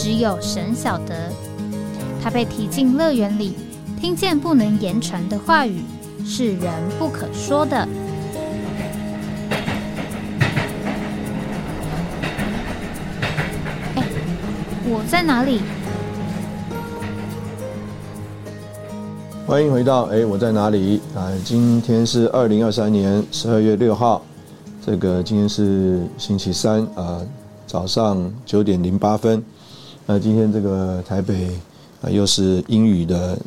[0.00, 1.28] 只有神晓得，
[2.22, 3.56] 他被提进乐园里，
[4.00, 5.82] 听见不能言传的话语，
[6.24, 7.76] 是人不可说的。
[13.96, 14.04] 哎，
[14.84, 15.62] 我在哪里？
[19.48, 21.32] 欢迎回到哎，我在哪里啊？
[21.44, 24.22] 今天是二零二三年十二月六号，
[24.86, 27.20] 这个今天是星期三啊，
[27.66, 29.42] 早上九点零八分。
[30.10, 31.50] 那今天这个台北
[32.00, 33.38] 啊，又是阴雨的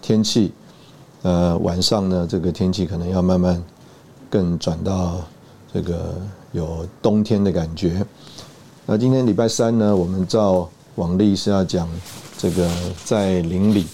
[0.00, 0.50] 天气，
[1.20, 3.62] 呃，晚上呢，这个天气可能要慢慢
[4.30, 5.20] 更转到
[5.70, 6.16] 这个
[6.52, 8.02] 有冬天的感觉。
[8.86, 11.86] 那今天礼拜三呢，我们照往例是要讲
[12.38, 12.66] 这个
[13.04, 13.86] 在邻里。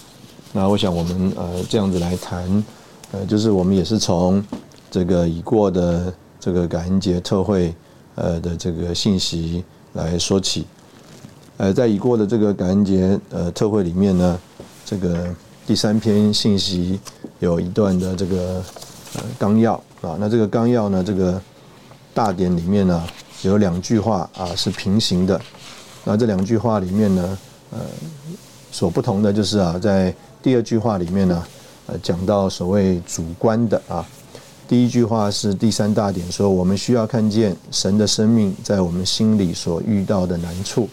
[0.53, 2.63] 那我想我们呃这样子来谈，
[3.11, 4.41] 呃，就是我们也是从
[4.89, 7.75] 这个已过的这个感恩节特会
[8.15, 10.65] 呃的这个信息来说起。
[11.57, 14.37] 呃，在已过的这个感恩节呃特会里面呢，
[14.85, 15.33] 这个
[15.65, 16.99] 第三篇信息
[17.39, 18.61] 有一段的这个
[19.15, 21.41] 呃纲要啊，那这个纲要呢，这个
[22.13, 23.01] 大点里面呢
[23.43, 25.39] 有两句话啊是平行的，
[26.03, 27.37] 那这两句话里面呢，
[27.71, 27.79] 呃，
[28.69, 31.41] 所不同的就是啊，在第二句话里面呢，
[31.87, 34.05] 呃，讲到所谓主观的啊，
[34.67, 40.89] 第一句话是第三大点说，我们需要看见神的生命在我们心里所遇到的难处。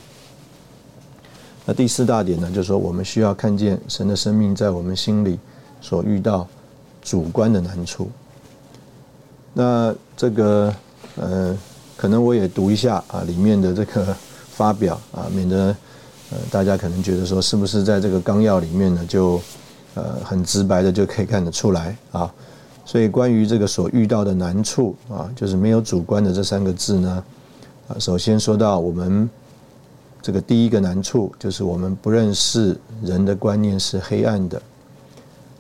[1.65, 5.39] 那第四大点呢，就是说我们需要看见神的生命在我们心里
[5.81, 6.45] 所遇到
[7.01, 8.11] 主观的难处。
[9.55, 10.75] 那这个
[11.17, 11.57] 呃，
[11.97, 14.17] 可能我也读一下啊里面的这个
[14.51, 15.77] 发表啊，免得
[16.33, 19.41] 呃大家可能觉得说是不是在这个纲要里面呢，就
[19.95, 22.29] 呃很直白的就可以看得出来啊。
[22.85, 27.25] 所以关于这个所遇到的难处啊，就是没有主观的这三个字呢
[27.87, 29.31] 啊，首先说到我们。
[30.23, 34.63] 这个第一个难处就是我们不认识人的观念是黑暗的。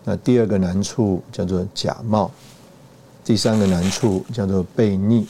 [0.05, 2.31] 那第二个难处叫做假冒，
[3.25, 5.27] 第三个难处叫做悖逆，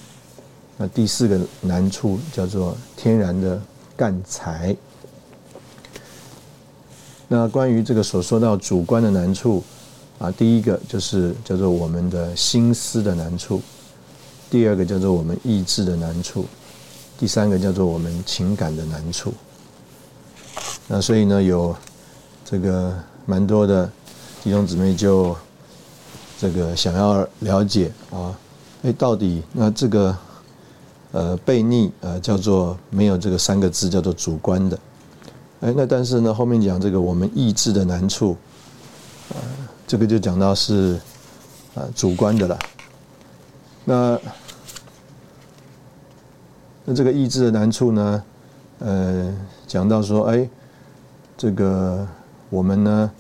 [0.77, 3.61] 那第四个难处叫做天然的
[3.97, 4.77] 干才。
[7.29, 9.65] 那关于这个所说到主观的难处
[10.19, 13.63] 啊，第一个就是叫做我们的心思的难处，
[14.51, 16.45] 第二个叫做我们意志的难处。
[17.23, 19.33] 第三个叫做我们情感的难处，
[20.89, 21.73] 那所以呢，有
[22.45, 22.93] 这个
[23.27, 23.89] 蛮多的
[24.43, 25.37] 弟兄姊妹就
[26.37, 28.37] 这个想要了解啊，
[28.83, 30.19] 哎，到底那这个
[31.13, 34.77] 呃悖逆呃叫做没有这个三个字叫做主观的，
[35.61, 38.37] 哎，那但是呢后面讲这个我们意志的难处，
[39.29, 39.37] 呃，
[39.87, 41.01] 这个就讲到是
[41.75, 42.59] 呃主观的了，
[43.85, 44.19] 那。
[46.85, 48.25] 那这个意志的难处呢？
[48.81, 49.33] 呃，
[49.69, 50.49] 讲到说，哎，
[51.37, 52.05] 这个
[52.51, 53.11] 我们呢，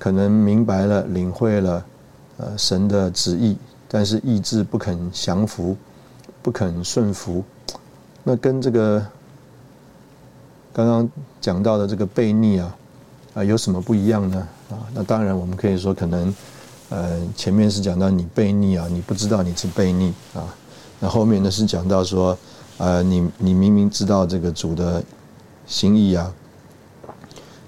[0.00, 1.84] 可能明白了、领会了，
[2.38, 5.76] 呃，神的旨意，但是意志不肯降服，
[6.42, 7.44] 不肯顺服，
[8.24, 9.00] 那跟这个
[10.72, 11.08] 刚刚
[11.40, 12.76] 讲到的这个悖逆啊，
[13.34, 14.48] 啊，有什么不一样呢？
[14.70, 16.34] 啊，那当然我们可以说，可能，
[16.88, 20.42] 呃，前面是讲到你悖逆啊，你不知道你是悖逆啊，
[20.98, 22.36] 那后面呢是讲到说。
[22.76, 25.00] 呃，你你明明知道这个主的
[25.64, 26.34] 心意啊，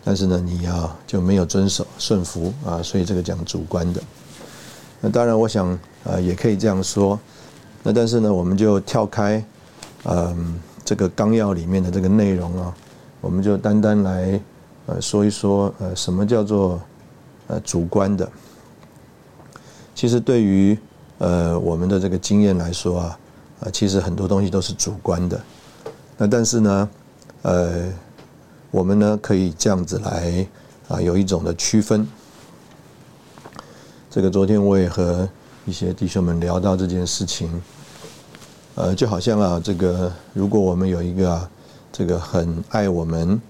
[0.02, 4.02] 但是呢，你要就没有遵守顺服啊，所以这个讲主观的。
[5.00, 7.18] 那当然，我想呃也可以这样说。
[7.84, 9.42] 那但是呢，我们就跳开
[10.06, 12.74] 嗯这个纲要里面的这个内容啊，
[13.20, 14.40] 我们就单单来
[14.86, 16.80] 呃说一说呃什么叫做
[17.46, 18.28] 呃主观的。
[19.94, 20.76] 其实对于
[21.18, 23.18] 呃我们的这个经验来说啊。
[23.60, 25.40] 啊，其实很多东西都是主观的，
[26.18, 26.88] 那但是呢，
[27.40, 27.90] 呃，
[28.70, 30.46] 我们呢可以这样子来
[30.88, 32.06] 啊，有一种的区分。
[34.10, 35.26] 这个昨天我也和
[35.64, 37.62] 一些弟兄们聊到这件事情，
[38.74, 41.48] 呃，就好像啊，这个如果我们有一个，
[41.90, 43.40] 这个很爱我们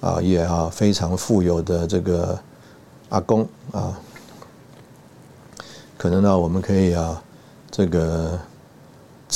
[0.00, 2.38] 啊，也啊非常富有的这个
[3.08, 3.98] 阿公啊，
[5.98, 7.20] 可能呢，我们可以啊，
[7.68, 8.38] 这个。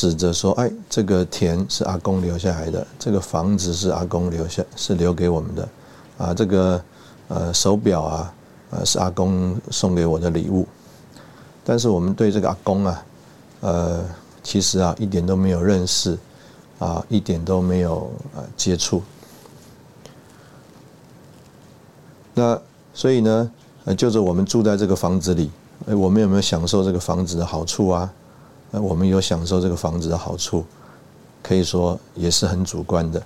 [0.01, 5.69] 指着说：“哎，这个田是阿公留下来的，这个房子是阿公留下，是留给我们的。
[6.17, 6.83] 啊，这个
[7.29, 8.35] 呃手表啊，
[8.71, 10.67] 呃是阿公送给我的礼物。
[11.63, 13.05] 但是我们对这个阿公啊，
[13.61, 14.03] 呃，
[14.43, 16.17] 其实啊一点都没有认识，
[16.79, 19.03] 啊一点都没有呃接触。
[22.33, 22.59] 那
[22.95, 23.51] 所以呢，
[23.85, 25.51] 呃，就是我们住在这个房子里，
[25.87, 28.11] 哎，我们有没有享受这个房子的好处啊？
[28.73, 30.65] 呃，我们有享受这个房子的好处，
[31.43, 33.23] 可以说也是很主观的，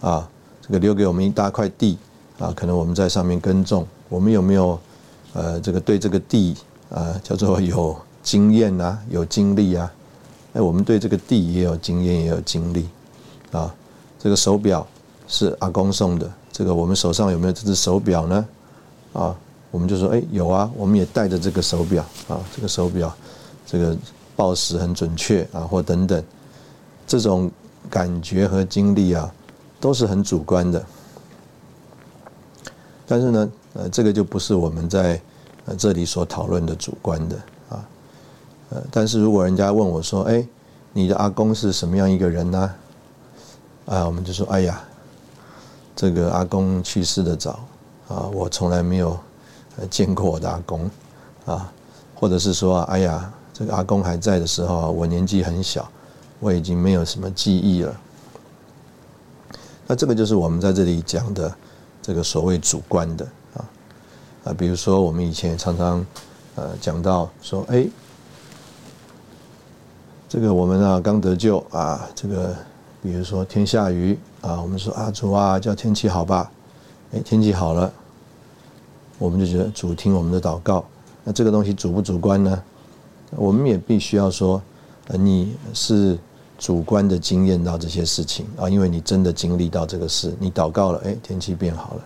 [0.00, 0.28] 啊，
[0.62, 1.98] 这个留给我们一大块地，
[2.38, 4.78] 啊，可能我们在上面耕种，我们有没有，
[5.32, 6.56] 呃，这个对这个地，
[6.88, 9.92] 啊，叫做 有经验啊，有经历啊？
[10.52, 12.88] 哎，我们对这个地也有经验，也有经历，
[13.50, 13.74] 啊，
[14.20, 14.86] 这个手表
[15.26, 18.46] 是阿公送的，这个我们手上有没有这只手表呢？
[19.14, 19.36] 啊，
[19.72, 23.12] 我们就说，哎，有啊，我们也带着这个手表，啊，这个手表，
[23.66, 23.96] 这个。
[24.36, 26.22] 报时很准确啊，或等等，
[27.06, 27.50] 这种
[27.88, 29.32] 感觉和经历啊，
[29.80, 30.84] 都是很主观的。
[33.06, 35.18] 但是呢，呃，这个就不是我们在
[35.64, 37.36] 呃这里所讨论的主观的
[37.70, 37.88] 啊。
[38.70, 40.46] 呃，但是如果人家问我说：“哎，
[40.92, 42.74] 你的阿公是什么样一个人呢？”
[43.86, 44.82] 啊，我们就说：“哎呀，
[45.94, 47.60] 这个阿公去世的早
[48.08, 49.18] 啊，我从来没有
[49.88, 50.90] 见过我的阿公
[51.46, 51.72] 啊，
[52.14, 55.90] 或者是说：哎呀。”这个阿公还在的时候，我年纪很小，
[56.40, 58.00] 我已经没有什么记忆了。
[59.86, 61.50] 那这个就是我们在这里讲的
[62.02, 63.64] 这个所谓主观的啊
[64.44, 66.04] 啊，比如说我们以前常常
[66.56, 67.88] 呃讲到说，哎，
[70.28, 72.54] 这个我们啊刚得救啊，这个
[73.02, 76.50] 比如说天下雨啊，我们说啊主啊叫天气好吧，
[77.14, 77.90] 哎天气好了，
[79.16, 80.84] 我们就觉得主听我们的祷告，
[81.24, 82.62] 那这个东西主不主观呢？
[83.34, 84.62] 我们也必须要说，
[85.08, 86.16] 呃，你是
[86.56, 92.00] 主观的经验到这些事情啊，因为你真的经历到这个事，你祷告了，哎，天气变好了。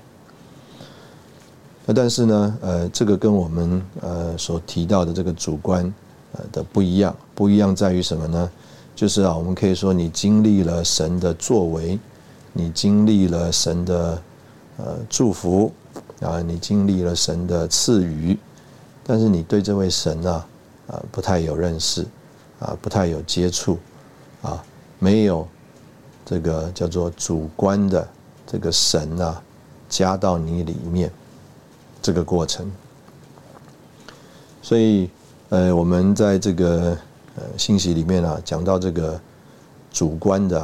[1.86, 5.92] 那但是呢，呃，这个跟我们呃所提到的这个主观
[6.32, 8.50] 呃的不一样，不一样在于什么呢？
[8.96, 11.98] 就是啊，我们可以说你经历了神的作为，
[12.52, 14.22] 你经历了神的
[14.78, 15.72] 呃祝福
[16.20, 18.36] 啊，你经历了神的赐予，
[19.04, 20.44] 但是你对这位神啊。
[20.90, 22.04] 啊，不太有认识，
[22.58, 23.78] 啊，不太有接触，
[24.42, 24.60] 啊，
[24.98, 25.46] 没有
[26.26, 28.08] 这个叫做主观的
[28.44, 29.40] 这个神啊，
[29.88, 31.10] 加到你里面
[32.02, 32.68] 这个过程。
[34.60, 35.08] 所以，
[35.50, 36.98] 呃，我们在这个
[37.36, 39.20] 呃信息里面啊，讲到这个
[39.92, 40.60] 主观的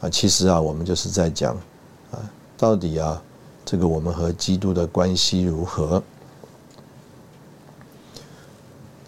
[0.00, 1.54] 啊，其实啊，我们就是在讲
[2.10, 2.18] 啊，
[2.58, 3.22] 到底啊，
[3.64, 6.02] 这个我们和基督的关系如何？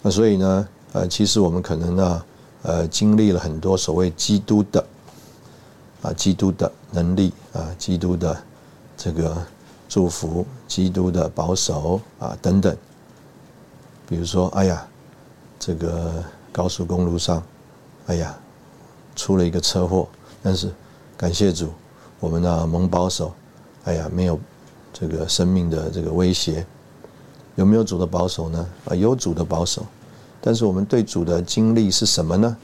[0.06, 2.24] 那所以呢，呃，其实我们可能呢，
[2.62, 4.86] 呃，经历了很多所谓基督的，
[6.00, 8.40] 啊，基督的能力啊，基督的
[8.96, 9.36] 这个
[9.88, 12.76] 祝福，基督的保守啊等等。
[14.08, 14.86] 比如说，哎呀，
[15.58, 16.22] 这个
[16.52, 17.42] 高速公路上，
[18.06, 18.32] 哎呀，
[19.16, 20.06] 出了一个车祸，
[20.40, 20.72] 但是
[21.16, 21.70] 感谢主，
[22.20, 23.34] 我们呢蒙保守，
[23.82, 24.38] 哎呀，没有
[24.92, 26.64] 这个生命的这个威胁。
[27.56, 28.64] 有没有主的保守呢？
[28.84, 29.84] 啊，有主的保守。
[30.46, 32.56] 但是我们对主的经历是什么呢？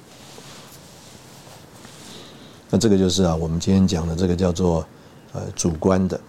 [2.70, 4.86] 那这个就是啊，我们今天讲的这个叫做
[5.32, 6.20] 呃主观的。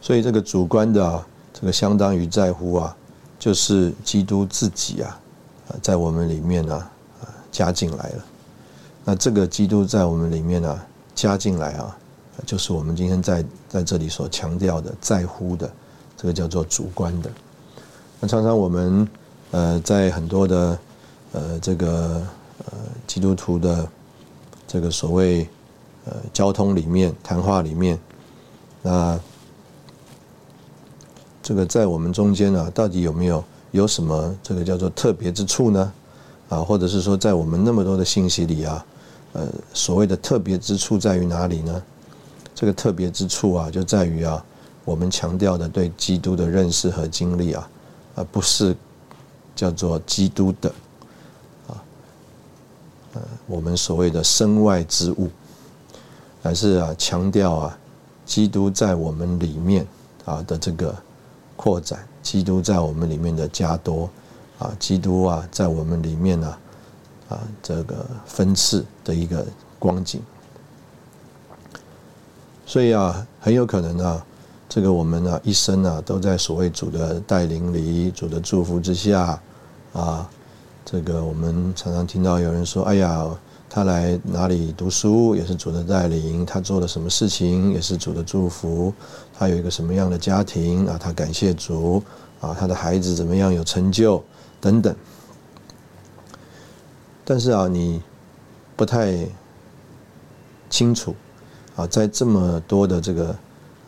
[0.00, 2.96] 所以这个主观的啊，这个相当于在乎啊，
[3.38, 5.16] 就是基督自己啊，
[5.80, 6.74] 在我们里面呢
[7.22, 8.24] 啊加进来了。
[9.04, 10.82] 那这个基督在我们里面呢
[11.14, 11.96] 加进来啊，
[12.44, 15.72] 就是我们今天在在这里所强调的在乎的，
[16.16, 17.30] 这个叫做主观的。
[18.26, 19.08] 常常我们
[19.50, 20.78] 呃在很多的
[21.32, 22.26] 呃这个
[22.66, 22.72] 呃
[23.06, 23.88] 基督徒的
[24.66, 25.48] 这个所谓
[26.04, 27.98] 呃交通里面谈话里面，
[28.82, 29.18] 那
[31.42, 35.92] 这个在我们中间呢，到底有没有有什么这个叫做特别之处呢？
[36.48, 38.84] 啊，或者是说在我们那么多的信息里啊，
[39.32, 41.82] 呃所谓的特别之处在于哪里呢？
[42.54, 44.44] 这个特别之处啊，就在于啊
[44.84, 47.68] 我们强调的对基督的认识和经历啊。
[48.14, 48.76] 而不是
[49.56, 50.68] 叫做基督的
[51.68, 51.82] 啊，
[53.14, 55.28] 呃，我们所谓的身外之物，
[56.42, 57.78] 而是啊强调啊，
[58.24, 59.86] 基督在我们里面
[60.24, 60.94] 啊的这个
[61.56, 64.08] 扩展，基督在我们里面的加多
[64.58, 66.58] 啊，基督啊在我们里面呢
[67.28, 69.46] 啊这个分次的一个
[69.78, 70.20] 光景，
[72.64, 74.26] 所以啊很有可能啊。
[74.68, 79.40] 这个我们呢一生呢都在所谓主的带领里、主的祝福之下，
[79.92, 80.28] 啊，
[80.84, 83.26] 这个我们常常听到有人说：“哎呀，
[83.70, 88.92] 他来哪里读书也是主的带领，他做了什么事情也是主的祝福，
[89.36, 92.02] 他有一个什么样的家庭啊，他感谢主
[92.40, 94.22] 啊，他的孩子怎么样有成就
[94.60, 94.94] 等等。
[97.24, 98.02] 但是啊，你
[98.76, 99.26] 不太
[100.68, 101.14] 清楚
[101.76, 103.36] 啊，在这么多的这个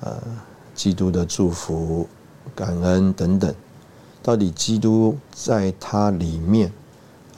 [0.00, 0.22] 呃
[0.76, 2.06] 基督的祝福、
[2.54, 3.52] 感恩等等，
[4.22, 6.70] 到底基督在他里面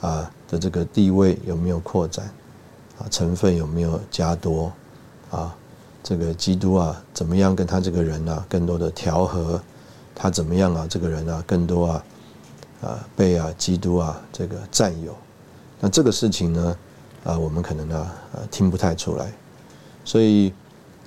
[0.01, 2.29] 啊的这个地位有没有扩展
[2.99, 3.07] 啊？
[3.09, 4.71] 成分有没有加多
[5.31, 5.55] 啊？
[6.03, 9.59] 这个基督啊，怎么样跟他这个人啊更多的调和？
[10.13, 10.85] 他怎么样啊？
[10.89, 12.03] 这个人啊，更多啊
[12.81, 15.15] 啊被啊基督啊这个占有？
[15.79, 16.77] 那这个事情呢，
[17.23, 19.31] 啊，我们可能呢，呃，听不太出来，
[20.03, 20.51] 所以，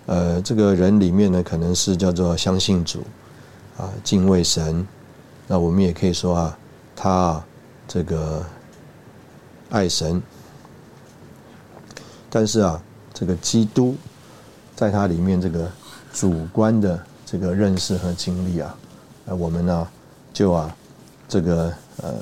[0.07, 3.01] 呃，这个人里面呢，可能是叫做相信主，
[3.77, 4.87] 啊，敬畏神，
[5.47, 6.59] 那我们也可以说啊，
[6.95, 7.43] 他
[7.87, 8.45] 这个
[9.71, 10.23] 爱神，
[12.29, 12.83] 但是啊，
[13.15, 13.97] 这个基督
[14.75, 15.71] 在他里面这个
[16.13, 18.77] 主观的这个认识和经历啊，
[19.27, 19.89] 呃，我们呢，
[20.33, 20.77] 就啊，
[21.29, 22.15] 这个呃，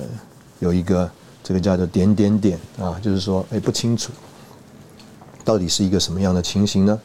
[0.59, 1.11] 有一个。
[1.43, 4.13] 这个叫做点点点啊，就是说，哎，不清楚
[5.43, 7.01] 到底是一个什么样的情形呢？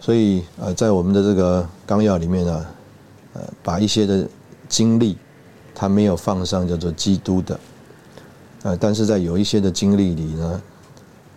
[0.00, 2.66] 所以，呃，在我们的这个纲要里面呢，
[3.34, 4.26] 呃，把一些的
[4.66, 5.18] 经历，
[5.74, 7.60] 他没有放上叫做基督的，
[8.62, 10.62] 呃，但是在有一些的经历里呢，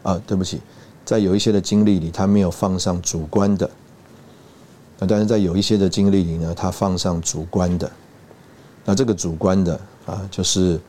[0.04, 0.62] 啊，对不起，
[1.04, 3.70] 在有一些的经历里，他没有放上主观的，
[4.98, 7.92] 但是在有一些的经历里呢，他放上主观的。
[8.86, 10.80] 那这个主观的啊，就是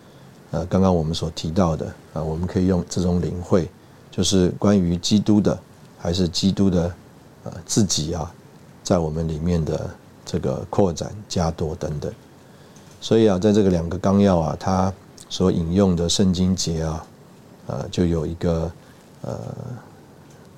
[0.52, 3.68] 呃，刚刚我们所提到的啊，我们可以用这种领会，
[4.12, 5.58] 就是关于基督的，
[5.98, 6.92] 还是基督的
[7.44, 8.32] 呃自己啊，
[8.82, 9.88] 在我们里面的
[10.26, 12.12] 这个扩展、加多等等。
[13.00, 14.92] 所以啊，在这个两个纲要啊，它
[15.28, 17.06] 所引用的圣经节啊，
[17.68, 18.70] 呃，就有一个
[19.22, 19.38] 呃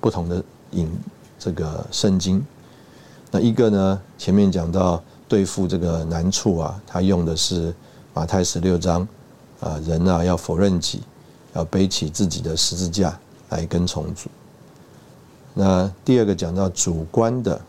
[0.01, 0.91] 不同的引
[1.37, 2.45] 这个圣经。
[3.29, 5.03] 那一个呢，前面讲到。
[5.29, 7.75] 对付这个难处啊，他用的是
[8.13, 9.05] 马太十六章
[9.59, 11.01] 啊，人啊要否认己，
[11.53, 14.29] 要背起自己的十字架来跟从主。
[15.59, 17.59] 那第二个讲到主观的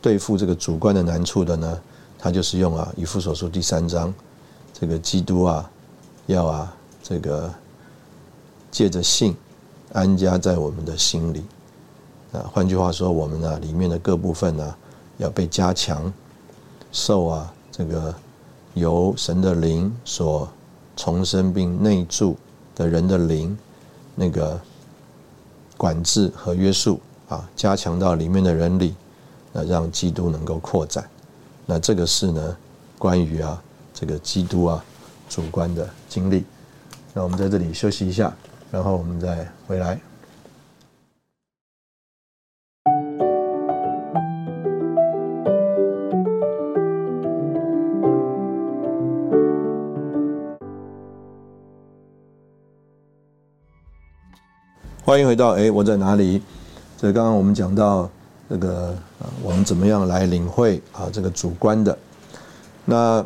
[0.00, 1.78] 对付这个主观的难处的呢，
[2.18, 4.12] 他就是用啊以父所书第三章，
[4.72, 5.70] 这个基督啊
[6.24, 7.52] 要啊这个
[8.70, 9.36] 借着信
[9.92, 11.44] 安家在我们的心里
[12.32, 14.74] 啊，换句话说，我们呢里面的各部分呢。
[15.18, 16.12] 要被加强，
[16.92, 18.14] 受啊这个
[18.74, 20.46] 由神的灵所
[20.94, 22.36] 重生并内住
[22.74, 23.56] 的人的灵
[24.14, 24.60] 那个
[25.76, 28.94] 管制和约束啊，加强到里面的人里，
[29.52, 31.08] 那让基督能够扩展。
[31.66, 32.56] 那这个是呢
[32.98, 34.84] 关于啊这个基督啊
[35.28, 36.44] 主观的经历。
[37.12, 38.34] 那我们在这里休息一下，
[38.70, 40.00] 然后我们再回来。
[55.06, 56.42] 欢迎回到哎，我在哪里？
[56.98, 58.10] 这刚刚我们讲到
[58.50, 58.92] 这个，
[59.40, 61.96] 我们怎么样来领会啊这个主观的？
[62.84, 63.24] 那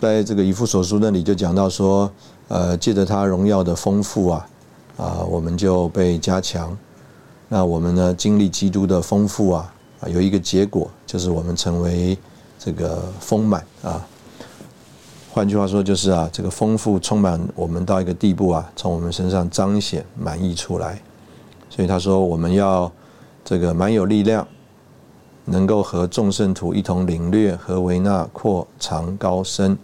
[0.00, 2.10] 在这个以父所书那里就讲到说，
[2.48, 4.48] 呃，借着他荣耀的丰富啊，
[4.96, 6.74] 啊，我们就被加强。
[7.50, 9.70] 那我们呢，经历基督的丰富啊，
[10.00, 12.16] 啊，有一个结果就是我们成为
[12.58, 14.02] 这个丰满啊。
[15.32, 21.00] 换句话说，就是啊，这个丰富充满我们到一个地步啊，从我们身上彰显满意出来。
[21.68, 22.90] 所以他说，我们要
[23.44, 24.46] 这个蛮有力量，
[25.44, 29.78] 能够和众圣徒一同领略和维纳扩长高深，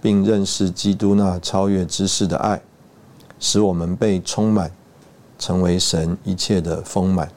[0.00, 2.60] 并认识基督那超越知识的爱，
[3.38, 4.68] 使我们被充满，
[5.38, 7.30] 成为神一切的丰满。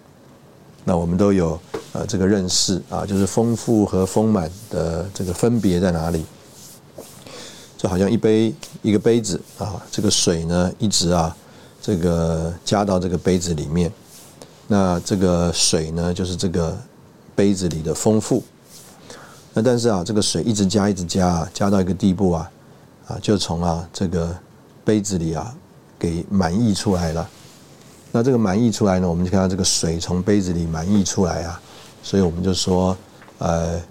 [0.84, 1.60] 那我们都有
[1.94, 6.26] 呃这个认识啊，就是丰富和丰满的这个分别在哪里？
[7.78, 11.36] 就好像一杯一个杯子啊，这个水呢一直啊，
[11.82, 13.92] 这个加到这个杯子里面，
[14.68, 16.76] 那这个水呢就是这个
[17.36, 18.42] 杯子里的丰富。
[19.54, 22.52] 那但是啊，这个水一直加一直加，加到一个地步啊，
[23.08, 24.34] 啊就从啊这个
[24.86, 25.54] 杯子里啊
[26.00, 27.30] 给满溢出来了。
[28.12, 31.62] 那这个满溢出来呢，我们就看到这个水从杯子里满溢出来啊，
[32.02, 32.98] 所以我们就说，
[33.40, 33.82] 呃，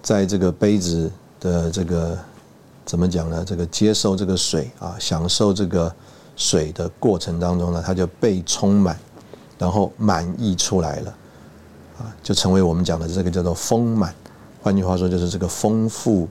[0.00, 1.10] 在这个杯子。
[1.40, 2.16] 的这个
[2.84, 3.44] 怎么讲呢？
[3.44, 5.92] 这个接受这个水啊，享受这个
[6.36, 8.98] 水的过程当中呢，它就被充满，
[9.58, 11.14] 然后满溢出来了，
[11.98, 14.14] 啊，就成为我们讲的这个叫做丰满。
[14.62, 16.28] 换句话说，就是这个丰富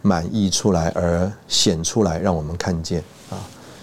[0.00, 3.36] 满溢出来而显出来，让我们看见啊。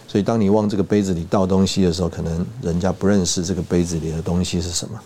[0.07, 5.00] 所以当你往这个杯子里倒东西的时候，可能人家不认识这个杯子里的东西是什么，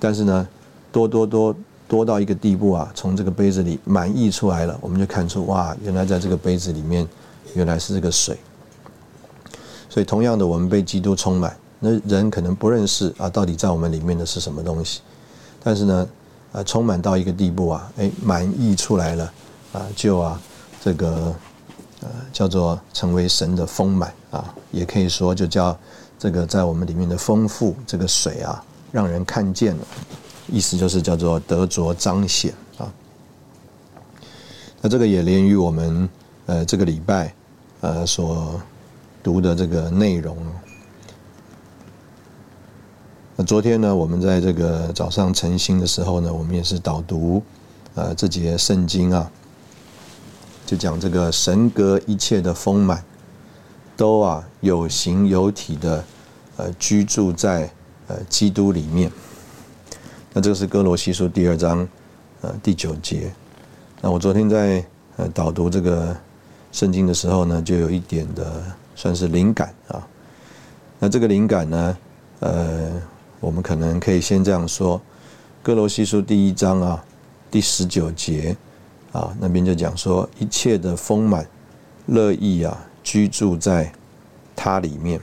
[0.00, 0.48] 但是呢，
[0.90, 1.54] 多多多
[1.88, 7.08] 多到一个地步啊，从这个杯子里满溢出来了，我们就看出哇，原来在这个杯子里面
[7.54, 8.38] 原来是这个水。
[9.88, 15.00] 所以同样的，我们被基督充满，那人可能不认识啊，到底在我们里面的是什么东西，
[15.64, 16.08] 但是呢，
[16.52, 19.32] 啊，充满到一个地步啊，哎，满溢出来了
[19.72, 20.38] 啊，就啊，
[20.80, 21.34] 这个
[22.02, 25.76] 呃叫做成为神的丰满啊，也可以说就叫
[26.18, 29.82] 这个在我们里面的丰富，这个水啊，让人看见了，
[30.48, 32.92] 意思就是叫做得着彰显啊。
[34.80, 36.08] 那这个也连于我们
[36.46, 37.34] 呃这个礼拜
[37.80, 38.60] 呃所。
[39.20, 40.34] 读的这个内容。
[43.36, 47.42] 那昨天呢，我们在这个早上晨兴的时候呢，我们也是导读，
[47.94, 49.30] 呃，这节圣经啊，
[50.64, 53.04] 就讲这个神格一切的丰满，
[53.96, 56.04] 都啊有形有体的，
[56.56, 57.70] 呃，居住在
[58.06, 59.12] 呃基督里面。
[60.38, 61.84] 那这个是哥罗西书第二章
[62.42, 63.28] 呃第九节。
[64.00, 64.84] 那我昨天在
[65.16, 66.16] 呃导读这个
[66.70, 68.62] 圣经的时候呢，就有一点的。
[68.94, 70.06] 算是灵感啊，
[70.98, 71.96] 那这个灵感呢，
[72.40, 72.90] 呃，
[73.40, 74.98] 我们可能可以先这样说，
[75.60, 77.04] 《哥罗西书》第一章啊，
[77.48, 78.56] 第十九节
[79.12, 81.46] 啊，那边就讲说，一切的丰满、
[82.06, 83.92] 乐意啊，居住在
[84.54, 85.20] 他里面。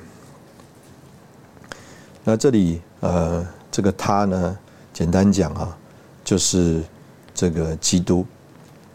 [2.24, 4.57] 那这里呃，这个他呢，
[4.96, 5.78] 简单讲啊，
[6.24, 6.82] 就是
[7.34, 8.25] 这个基督。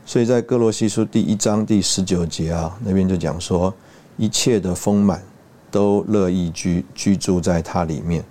[0.07, 3.73] 所以在《哥罗西书》第一章第十九节啊，那边就讲说。
[4.16, 5.23] 一切的丰满
[5.71, 8.23] 都乐意居居住在它里面。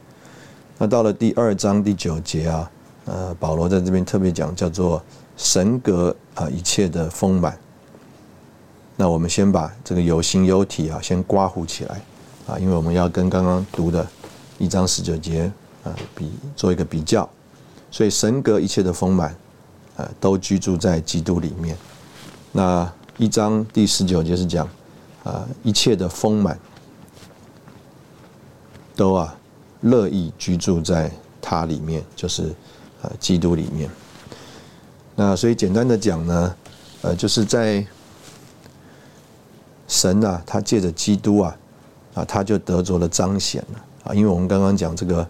[0.77, 2.71] 那到了第二章第九节啊，
[3.05, 5.01] 呃，保罗在这边特别讲叫做
[5.35, 7.57] 神格啊，一切的丰满。
[8.95, 11.99] 那我们先把这个有形有体啊，先刮糊起来
[12.45, 14.07] 啊，因为我们要跟刚刚读的
[14.59, 15.51] 一章十九节
[15.83, 17.27] 啊比做一个比较。
[17.91, 19.35] 所以神格一切的丰满
[19.97, 21.77] 啊，都居住在基督里面。
[22.51, 24.67] 那一章第十九节是讲。
[25.25, 26.57] 啊，一切的丰满
[28.95, 29.35] 都啊
[29.81, 32.55] 乐意居住在它里面，就是
[33.01, 33.89] 呃基督里面。
[35.15, 36.55] 那所以简单的讲呢，
[37.01, 37.85] 呃，就是在
[39.89, 41.57] 神啊，他借着基督啊，
[42.13, 44.13] 啊，他就得着了彰显了啊。
[44.15, 45.27] 因为我们刚刚讲这个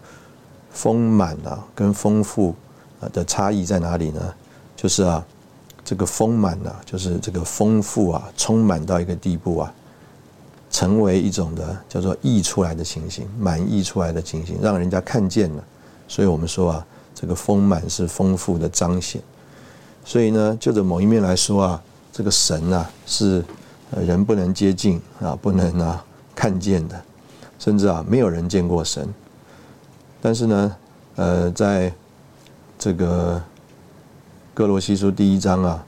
[0.80, 2.54] 丰满啊跟丰富
[3.00, 4.34] 啊的差异在哪里呢？
[4.74, 5.22] 就是啊，
[5.84, 9.74] 这个丰满啊，就是这个丰富啊，充满到一个地步啊。
[10.70, 15.64] 成为一种的叫做溢出来的情形，满溢出来的情形，让人家看见了。
[16.08, 19.20] 所以我们说啊，这个丰满是丰富的彰显。
[20.04, 23.44] 所以呢，就着某一面来说啊，这个神啊是
[24.06, 26.02] 人不能接近啊，不能啊
[26.34, 27.02] 看见的，
[27.58, 29.06] 甚至啊没有人见过神。
[30.20, 30.76] 但是呢，
[31.16, 31.92] 呃，在
[32.78, 33.42] 这个
[34.52, 35.84] 哥罗西书第一章啊，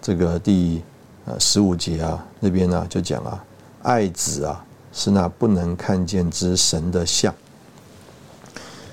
[0.00, 0.82] 这个第
[1.24, 3.44] 呃十五节啊那边呢就讲啊。
[3.82, 7.34] 爱子啊，是那不能看见之神的像，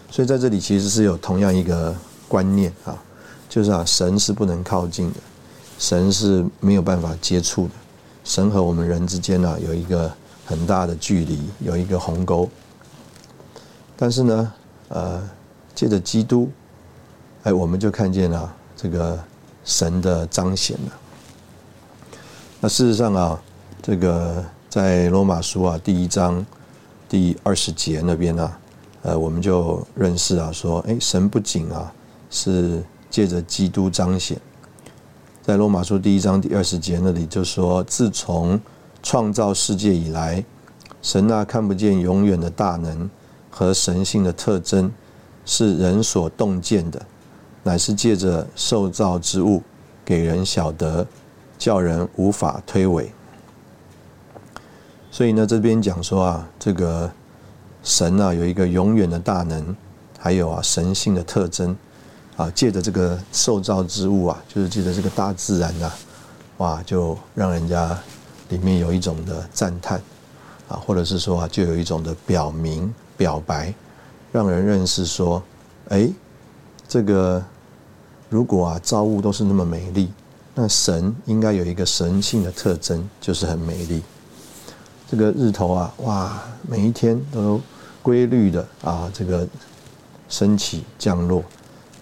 [0.09, 1.95] 所以在这里其实是有同样一个
[2.27, 2.97] 观念啊，
[3.47, 5.19] 就是啊，神是不能靠近的，
[5.77, 7.73] 神是没有办法接触的，
[8.23, 10.11] 神和我们人之间呢有一个
[10.43, 12.49] 很大的距离，有一个鸿沟。
[13.95, 14.53] 但是呢，
[14.89, 15.21] 呃，
[15.73, 16.51] 借着基督，
[17.43, 19.17] 哎，我们就看见了这个
[19.63, 20.91] 神的彰显了。
[22.59, 23.41] 那事实上啊，
[23.81, 24.45] 这个。
[24.69, 26.45] 在罗马书啊第一章
[27.09, 28.51] 第二十节那边呢，
[29.01, 31.91] 呃，我们就认识啊，说，哎，神不仅啊
[32.29, 34.39] 是借着基督彰显，
[35.41, 38.61] 在罗马书第一章第二十节那里就说，自从
[39.01, 40.45] 创造世界以来，
[41.01, 43.09] 神那看不见永远的大能
[43.49, 44.91] 和神性的特征，
[45.45, 47.01] 是人所洞见的，
[47.63, 49.61] 乃是借着受造之物
[50.05, 51.05] 给人晓得，
[51.57, 53.07] 叫人无法推诿。
[55.11, 57.11] 所以呢，这边讲说啊，这个
[57.83, 59.75] 神啊有一个永远的大能，
[60.17, 61.75] 还有啊神性的特征
[62.37, 65.91] 啊，借着这个受造之物啊，就是借着这个大自然呐，
[66.57, 67.97] 哇，就让人家
[68.49, 69.99] 里面有一种的赞叹
[70.67, 73.73] 啊，或者是说啊，就有一种的表明表白，
[74.31, 75.43] 让人认识说，
[75.89, 76.09] 哎，
[76.87, 77.43] 这个
[78.29, 80.09] 如果啊造物都是那么美丽，
[80.55, 84.01] 那神应该有一个神性的特征，就是很美丽。
[85.11, 87.59] 这个日头啊，哇，每一天都
[88.01, 89.45] 规律的啊，这个
[90.29, 91.43] 升起降落。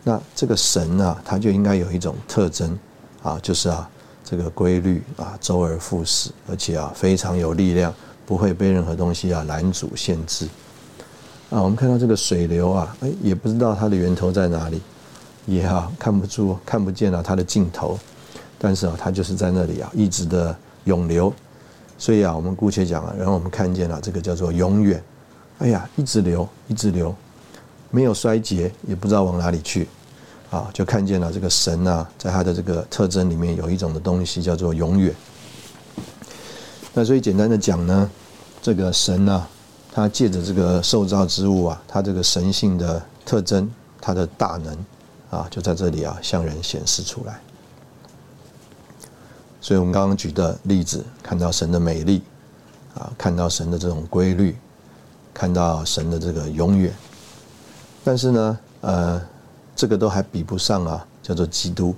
[0.03, 2.77] 那这个神啊，它就应该有一种特征
[3.23, 3.89] 啊，就是啊，
[4.23, 7.91] 这个规律啊，周而复始，而且啊非常有力量，
[8.27, 10.47] 不会被任何东西啊拦阻限制。
[11.49, 14.81] 啊，我们看到这个水流啊，哎，也不知道它的源头在哪里，
[15.45, 17.97] 也啊看不出看不见了它的尽头，
[18.57, 21.33] 但是啊它就是在那里啊一直的涌流，
[21.97, 25.01] 所以啊我们姑且讲啊，然后我们看见了这个叫做永远，
[25.59, 27.15] 哎呀一直流一直流，
[27.91, 29.87] 没有衰竭，也不知道往哪里去。
[30.49, 35.13] 啊，就看见了这个神啊，在他的这个特征里面有一种的东西叫做永远。
[36.93, 38.09] 那所以简单的讲呢，
[38.61, 39.45] 这个神啊，
[39.97, 43.67] 他借着这个受造之物啊，他这个神性的特征，
[43.99, 44.77] 他的大能
[45.31, 47.41] 啊，就在这里啊向人显示出来。
[49.59, 52.21] 所以我们刚刚举的例子，看到神的美丽
[52.93, 54.55] 啊，看到神的这种规律，
[55.33, 56.93] 看到神的这个永远。
[58.03, 59.19] 但是呢，呃。
[59.75, 61.93] 这个都还比不上啊，叫做基督，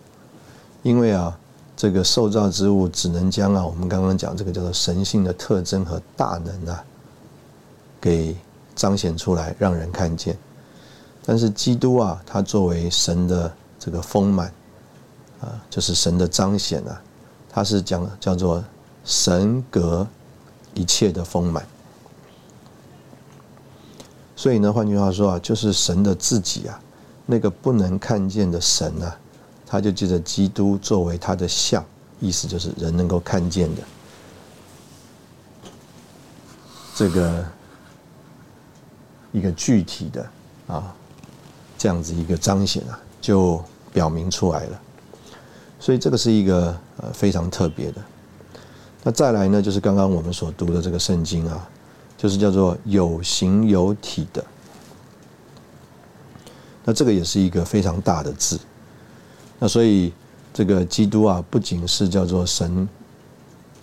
[0.83, 1.37] 因为啊，
[1.77, 6.83] 这个受造之物只能将啊，我们刚刚讲这个叫做神性的特征和大能啊，
[7.99, 8.35] 给
[8.75, 10.37] 彰显出来，让人看见。
[11.25, 14.51] 但是基督啊，他作为神的这个丰满
[15.41, 17.01] 啊，就是神的彰显啊，
[17.49, 18.63] 他是讲叫做
[19.05, 20.07] 神格
[20.73, 21.65] 一切的丰满。
[24.35, 26.79] 所以呢，换句话说啊，就是神的自己啊。
[27.31, 29.15] 那个不能看见的神啊，
[29.67, 31.85] 他就借着基督作为他的像，
[32.19, 33.83] 意思就是人能够看见的
[36.95, 37.45] 这个
[39.31, 40.29] 一个具体的
[40.67, 40.93] 啊，
[41.77, 43.63] 这样子一个彰显啊，就
[43.93, 44.81] 表明出来了。
[45.79, 48.01] 所以这个是一个呃非常特别的。
[49.03, 51.69] 那再来呢，就是刚刚我们所读的这个圣经啊，
[52.17, 54.43] 就是叫做有形有体的。
[56.83, 58.59] 那这个也是一个非常大的字，
[59.59, 60.11] 那所以
[60.53, 62.87] 这个基督啊，不仅是叫做神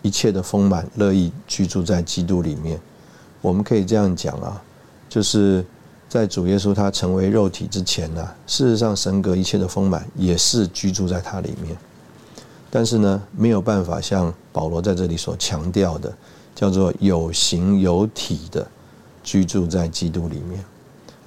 [0.02, 2.80] 一切的丰满，乐意居住在基督里面。
[3.40, 4.60] 我们可以这样讲啊，
[5.08, 5.64] 就是
[6.08, 11.76] 在主耶稣他成为肉体之前呢，事实上神格一切的丰满也是居住在他里面。
[12.70, 16.14] 但是呢，没有办法像保罗在这里所强调的，
[16.54, 18.66] 叫做有形有体的
[19.22, 20.64] 居住在基督里面。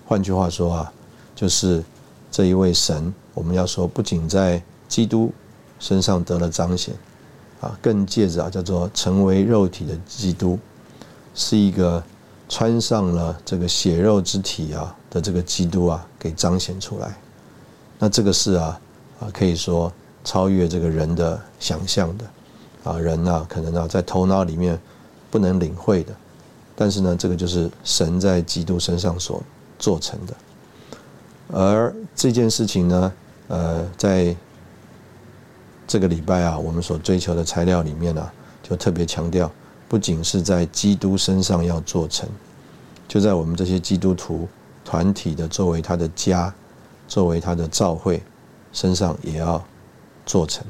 [0.06, 0.94] 换句话说啊。
[1.36, 1.82] 就是
[2.30, 5.32] 这一位神，我们要说，不仅在基督
[5.80, 6.94] 身上得了彰显，
[7.62, 10.60] 啊，更借着啊叫做成为肉体的基督，
[11.34, 12.04] 是一个
[12.50, 17.16] 穿上了这个血肉之体啊的这个基督啊，给彰显出来。
[18.00, 18.82] 那这个是啊
[19.20, 19.92] 啊，可以说
[20.24, 22.26] 超越这个人的想象的
[22.84, 24.78] 啊，人呢可能啊在头脑里面
[25.30, 26.14] 不能领会的，
[26.76, 29.44] 但是呢，这个就是神在基督身上所
[29.78, 30.34] 做成的。
[31.52, 33.14] 而这件事情呢，
[33.48, 34.36] 呃，在
[35.88, 38.32] 这个礼拜啊，我们所追求的材料里面呢，
[38.64, 39.52] 就特别强调，
[39.90, 42.30] 不仅是在基督身上要做成，
[43.10, 44.48] 就在我们这些基督徒
[44.86, 46.54] 团体的作为他的家，
[47.08, 48.24] 作为他的教会
[48.72, 49.62] 身上也要
[50.26, 50.66] 做成。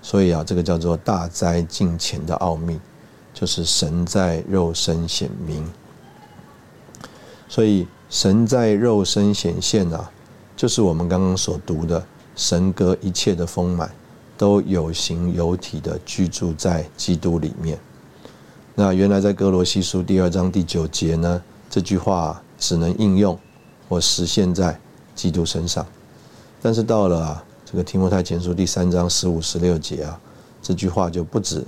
[0.00, 2.78] 所以啊，这个叫做大灾近前的奥秘，
[3.34, 5.68] 就是神在肉身显明。
[7.48, 7.88] 所以。
[8.12, 10.10] 神在肉身显现啊，
[10.54, 12.04] 就是我们刚刚所读的
[12.36, 13.90] 神格一切的丰满，
[14.36, 17.78] 都有形有体的居住在基督里面。
[18.74, 23.38] 那原来在哥罗西书第二章第九节呢，这句话只能应用
[23.88, 24.78] 或实现在
[25.14, 25.86] 基督身上。
[26.60, 30.18] 但是到了啊这个提摩太前书第三章十五十六节啊，
[30.62, 31.64] 这句话就不止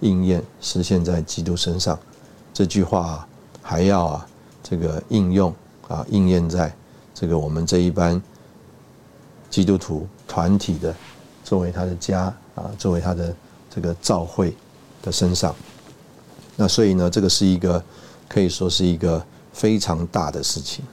[0.00, 1.98] 应验实现在基督身上，
[2.52, 3.26] 这句话
[3.62, 4.26] 还要啊
[4.62, 5.54] 这个应用。
[5.88, 6.72] 啊，应验在
[7.12, 8.22] 这个我们这一班
[9.50, 10.94] 基督徒团体的，
[11.42, 13.34] 作为他的家啊，作为他的
[13.68, 14.54] 这个教会
[15.02, 15.52] 的身上。
[16.60, 17.82] 那所以呢，这个是一个
[18.28, 20.84] 可以说是一个非常大的事情。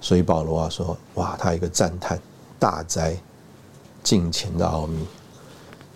[0.00, 2.20] 所以保罗啊说：“哇，他一个赞叹
[2.58, 3.16] 大灾
[4.02, 4.98] 近前的奥秘。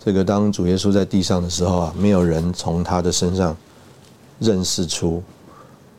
[0.05, 3.57] 这个当主耶稣在地上的时候啊，没有人从他的身上
[4.39, 5.21] 认识出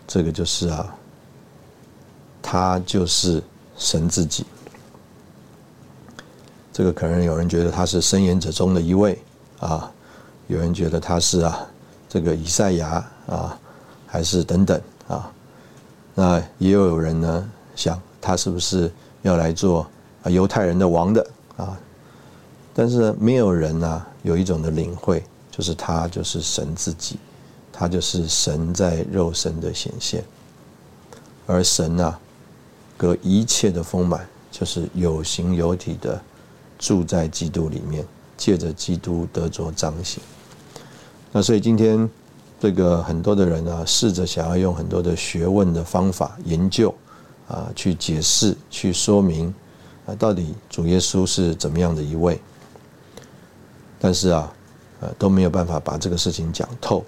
[0.07, 0.95] 这个就是啊。”
[2.41, 3.43] 他就是
[3.77, 4.45] 神自己。
[6.71, 9.21] 这个可能有人觉得他是申言者中的一位
[9.59, 9.91] 啊，
[10.47, 11.67] 有人觉得他是啊，
[12.09, 13.59] 这个以赛亚啊，
[14.05, 15.31] 还是等等啊。
[16.13, 18.91] 那也有人呢想，他是不是
[19.21, 19.87] 要来做
[20.25, 21.77] 犹太人的王的啊？
[22.73, 27.17] 但是没有人呢有一种的领会，就是他就是神自己，
[27.71, 30.23] 他就是神在肉身的显现，
[31.45, 32.17] 而神呢？
[32.99, 36.19] 隔一切的丰满，就是有形有体的
[36.79, 38.03] 住在基督里面，
[38.35, 40.19] 借着基督得着彰显。
[41.37, 42.09] 那所以今天
[42.59, 46.91] 这个很多的人啊，试着想要用很多的学问的方法研究
[47.47, 49.53] 啊，去解释、去说明
[50.07, 52.41] 啊，到底主耶稣是怎么样的一位。
[53.99, 54.51] 但是啊，
[54.99, 57.05] 呃，都没有办法把这个事情讲透。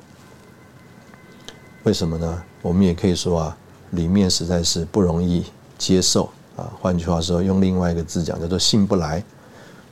[1.81, 2.43] 为什么呢？
[2.61, 3.57] 我们也可以说啊，
[3.89, 5.43] 里面实在是不容易
[5.79, 6.71] 接受啊。
[6.79, 9.23] 换句话说，用另外一个字讲，叫做信不来。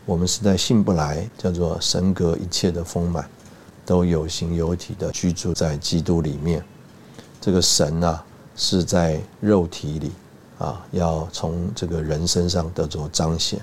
[0.06, 3.28] 我们实在信不来，叫做神格一切的丰满，
[3.88, 6.62] 都有形有体的居住在基督里面。
[7.40, 8.22] 这个神啊，
[8.54, 10.12] 是在肉体里
[10.60, 13.62] 啊，要从这个人身上得着彰显。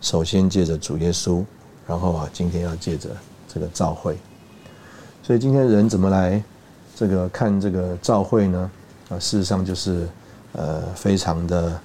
[0.00, 1.44] 首先借着主耶稣，
[1.88, 3.10] 然后啊，今天要借着
[3.52, 4.16] 这个召会。
[5.24, 6.40] 所以今天人怎么来？
[6.94, 8.70] 这个看这个召会呢，
[9.08, 10.08] 啊，事实上就是
[10.52, 11.80] 呃非常的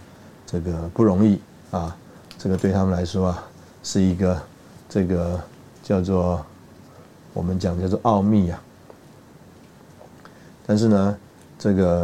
[0.45, 1.39] 这个不容易
[1.71, 1.95] 啊，
[2.37, 3.43] 这个对他们来说啊
[3.83, 4.41] 是一个
[4.89, 5.39] 这个
[5.83, 6.43] 叫做
[7.33, 8.61] 我们讲叫做奥秘啊。
[10.65, 11.17] 但是呢，
[11.59, 12.03] 这个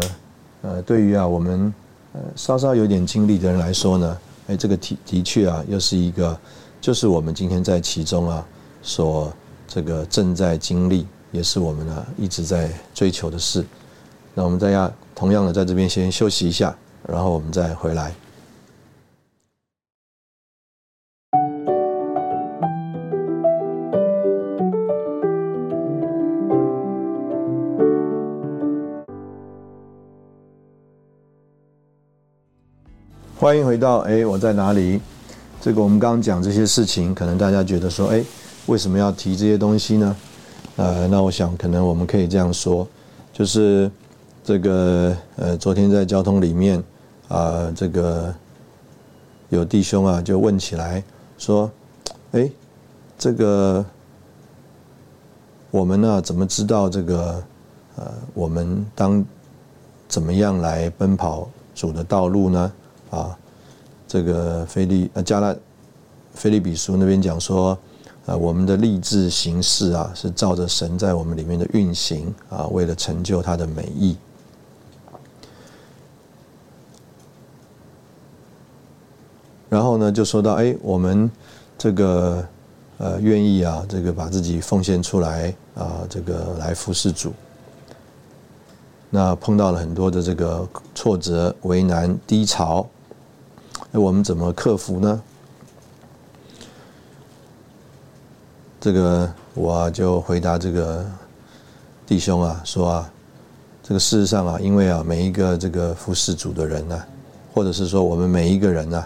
[0.62, 1.74] 呃对于啊我们
[2.14, 6.38] 呃稍稍有点经历的人来说呢，哎，这个的的确啊又是一个，
[6.82, 8.46] 就是我们今天在其中啊
[8.82, 9.32] 所
[9.68, 11.08] 这个正在经历。
[11.32, 13.64] 也是我们呢一直在追求的事。
[14.34, 16.76] 那我们大家同样的在这边先休息一下，
[17.08, 18.12] 然后我们再回来。
[33.40, 35.00] 欢迎回到哎，我在哪里？
[35.62, 38.22] 这个我们刚刚讲这些事情，可能大家觉得说，哎，
[38.66, 40.16] 为什么要提这些东西呢？
[40.76, 42.86] 呃，那我想可能我们可以这样说，
[43.32, 43.90] 就是
[44.44, 46.84] 这个呃，昨天在交通里面
[47.30, 48.36] 啊，这个
[49.48, 51.02] 有弟兄啊就问起来
[51.38, 51.72] 说，
[52.34, 52.52] 哎，
[53.18, 53.86] 这个
[55.72, 57.42] 我们呢怎么知道这个
[57.96, 59.24] 呃，我们当
[60.10, 62.70] 怎么样来奔跑主的道路呢？
[63.10, 63.38] 啊，
[64.08, 65.56] 这个菲利呃加拉
[66.34, 67.78] 菲利比书那边讲说。
[68.26, 74.16] 啊，我们的立志行事啊，是照着神在我们里面的运行啊，为了成就他的美意。
[79.68, 81.32] 然后呢，就说到，哎，我们
[81.76, 82.48] 这个
[83.00, 87.34] 呃，愿意啊，这个把自己奉献出来啊，这个来服侍主。
[89.10, 92.88] 那碰到了很多的这个挫折、为难、低潮，
[93.92, 95.22] 那我们怎么克服呢？
[98.80, 101.06] 这个我就回答这个
[102.06, 103.12] 弟兄啊，说啊，
[103.84, 107.04] 这个事实上啊，因为啊，每一个这个服侍主的人呢，
[107.54, 109.06] 或者是说我们每一个人呢，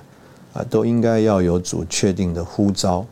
[0.54, 3.06] 啊，都应该要有主确定的呼召，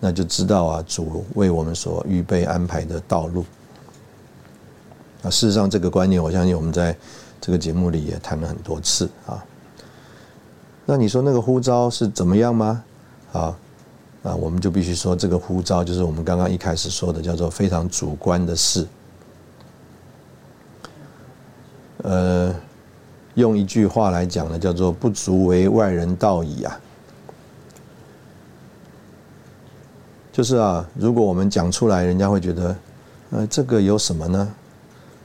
[0.00, 3.44] 那就知道啊，主为我们所预备安排的道路。
[5.22, 6.94] 啊，事实上这个观念，我相信我们在
[7.40, 9.42] 这个节目里也谈了很多次啊。
[10.86, 12.84] 那你说那个呼召是怎么样吗？
[13.32, 13.56] 啊？
[14.22, 18.86] 啊，我们就必须说，这个呼召就是我们刚刚一开始说的，叫做非常主观的事。
[22.02, 22.54] 呃，
[23.34, 26.80] 用一句话来讲呢，叫做“不足为外人道矣”啊。
[30.32, 32.76] 就是啊，如果我们讲出来，人家会觉得，
[33.30, 34.54] 呃，这个有什么呢？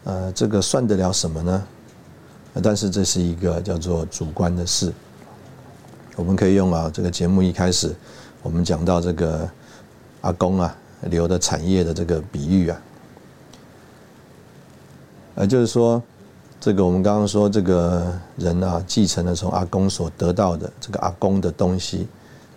[0.03, 1.67] 呃，这个算得了什么呢？
[2.61, 4.93] 但是这是一个叫做主观的事。
[6.19, 7.95] 我们可以用啊，这个节目一开始。
[8.43, 9.49] 我们讲到这个
[10.19, 12.81] 阿公啊留的产业的这个比喻啊，
[15.35, 16.03] 呃，就是说，
[16.59, 22.05] 这个我们刚刚说这个人啊继承了从阿公所得到的这个阿公的东西，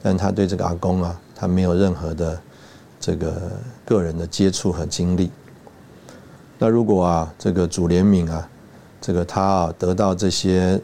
[0.03, 2.41] 但他对这个阿公啊，他没有任何的
[2.99, 3.53] 这个
[3.87, 5.31] 个人的接触和经历。
[6.59, 8.49] 那如果啊这个主怜悯啊，
[9.01, 10.81] 这个他啊得到这些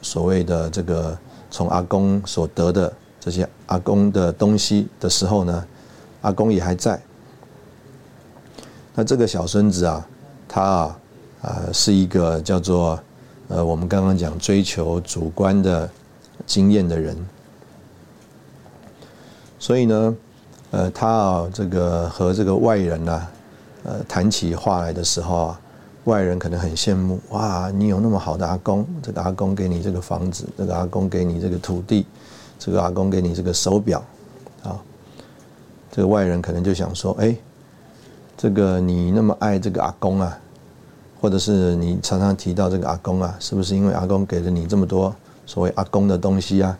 [0.00, 1.18] 所谓的这个
[1.54, 2.92] 从阿公所得的。
[3.20, 5.64] 这些阿公的东西的时候呢，
[6.20, 7.00] 阿公也还在。
[8.94, 10.06] 那这个小孙子啊，
[10.46, 10.98] 他啊
[11.42, 12.98] 啊是一个叫做
[13.48, 15.88] 呃我们刚刚讲追求主观的
[16.44, 17.16] 经验的人，
[19.58, 20.16] 所以呢，
[20.72, 23.26] 呃他啊这个和这个外人呐，
[23.84, 25.60] 呃谈起话来的时候啊，
[26.04, 32.06] 外人可能很羡慕哇，你有那么好的阿公，这个阿公给你这个房子，这个阿公给你这个土地。
[32.56, 34.02] 这个阿公给你这个手表，
[34.62, 34.80] 啊，
[35.90, 37.36] 这个外人可能就想说，哎，
[38.38, 40.38] 这个你那么爱这个阿公啊，
[41.20, 45.14] 或者是你常常提到这个阿公啊，是不是因为阿公给了你这么多
[45.44, 46.78] 所谓阿公的东西啊？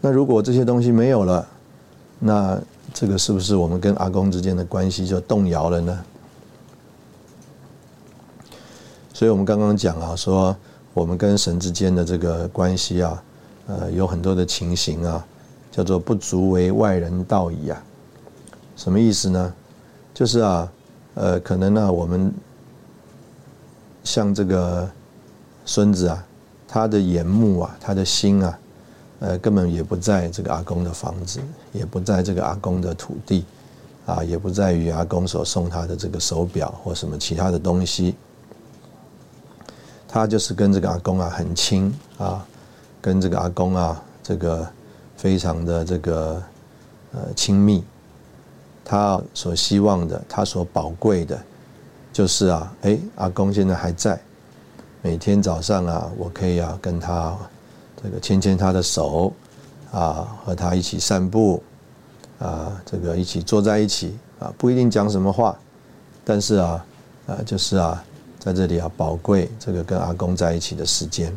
[0.00, 1.46] 那如果这些东西没有了，
[2.20, 2.58] 那
[2.92, 6.04] 这个是不是我们跟阿公之间的关系就动摇了呢？
[9.12, 10.56] 所以我们刚刚讲啊，说
[10.94, 13.22] 我们跟神之间的这个关系啊，
[13.66, 15.24] 呃，有很多的情形啊，
[15.70, 17.82] 叫做不足为外人道矣啊。
[18.76, 19.54] 什么意思呢？
[20.14, 20.72] 就是啊，
[21.14, 22.32] 呃，可能呢，我们
[24.02, 24.88] 像这个
[25.64, 26.24] 孙子啊，
[26.66, 28.58] 他的眼目啊，他的心啊。
[29.20, 31.40] 呃，根本也不在这个阿公的房子，
[31.72, 33.44] 也不在这个阿公的土地，
[34.06, 38.14] 啊，也不在于阿公所送他的这个手表或什么其他的东西。
[40.06, 42.46] 他就是跟这个阿公啊很亲啊，
[43.00, 44.66] 跟这个阿公啊这个
[45.16, 46.42] 非常的这个
[47.12, 47.84] 呃亲密。
[48.84, 51.38] 他所希望的，他所宝贵的，
[52.12, 54.18] 就是啊，哎，阿公现在还在，
[55.02, 57.36] 每天早上啊，我可以啊跟他。
[58.00, 59.32] 这个牵牵他的手，
[59.90, 61.62] 啊，和他一起散步，
[62.38, 65.56] 啊，这个一起坐在一起，啊，不一定讲什么话，
[66.24, 66.84] 但是啊，
[67.26, 68.04] 啊，就是啊，
[68.38, 71.36] 在这里啊，宝贵这个跟阿公在一起的时间。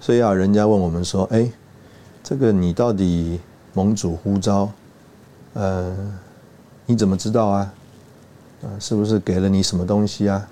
[0.00, 1.50] 所以啊，人家问我们说，哎，
[2.22, 3.40] 这个你到底
[3.72, 4.70] 盟主呼召，
[5.54, 5.96] 呃，
[6.84, 7.74] 你怎么知道啊？
[8.62, 10.48] 啊，是不是给了你什么东西啊？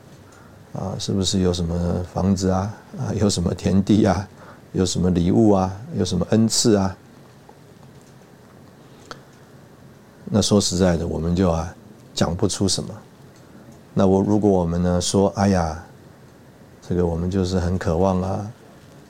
[0.73, 2.75] 啊，是不是有什么房子啊？
[2.99, 4.29] 啊，有什么田地啊？
[4.73, 5.73] 有什么礼物啊？
[5.97, 6.97] 有什么恩赐啊？
[10.25, 11.75] 那说实在的，我们就啊
[12.15, 12.95] 讲不出什么。
[13.93, 15.83] 那我如果我们呢说，哎呀，
[16.89, 18.47] 这个我们就是很渴望啊，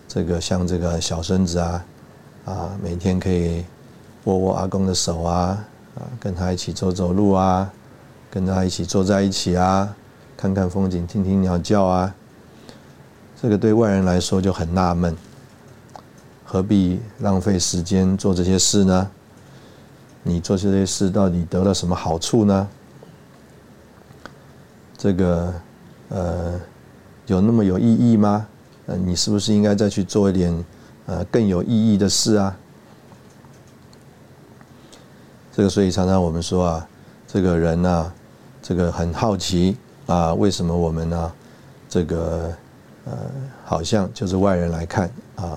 [0.08, 1.84] 这个像这个小孙子啊，
[2.46, 3.62] 啊，每天可以
[4.24, 5.62] 握握阿公的手啊，
[5.94, 7.70] 啊，跟他一起走走路啊，
[8.30, 9.94] 跟他一起坐在一起啊。
[10.38, 12.14] 看看风景，听听鸟叫啊，
[13.42, 15.14] 这个对外人来说就很纳闷，
[16.50, 19.08] 何必浪费时间做这些事呢？
[20.24, 22.68] 你做这些事到底得了什么好处呢？
[24.98, 25.54] 这个
[26.08, 26.60] 呃，
[27.26, 28.48] 有那么有意义吗？
[28.86, 30.64] 呃，你是不是应该再去做一点
[31.06, 32.56] 呃更有意义的事啊？
[35.52, 36.88] 这个所以常常我们说啊，
[37.28, 38.12] 这个人呢，
[38.60, 39.76] 这个很好奇。
[40.06, 41.32] 啊，为什么我们呢？
[41.88, 42.52] 这个
[43.04, 43.12] 呃，
[43.64, 45.56] 好像就是外人来看啊，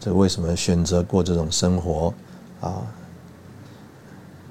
[0.00, 2.12] 这为什么选择过这种生活
[2.60, 2.82] 啊，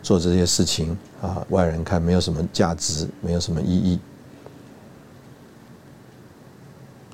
[0.04, 1.46] 做这些事情啊？
[1.50, 4.00] 外人看没有什么价值，没有什么意义。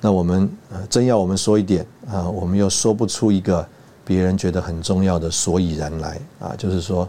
[0.00, 0.50] 那我们
[0.90, 3.66] 真要我们说一点啊，我们又说不出一个
[4.04, 7.08] 别人觉得很重要的所以然来啊，就是说，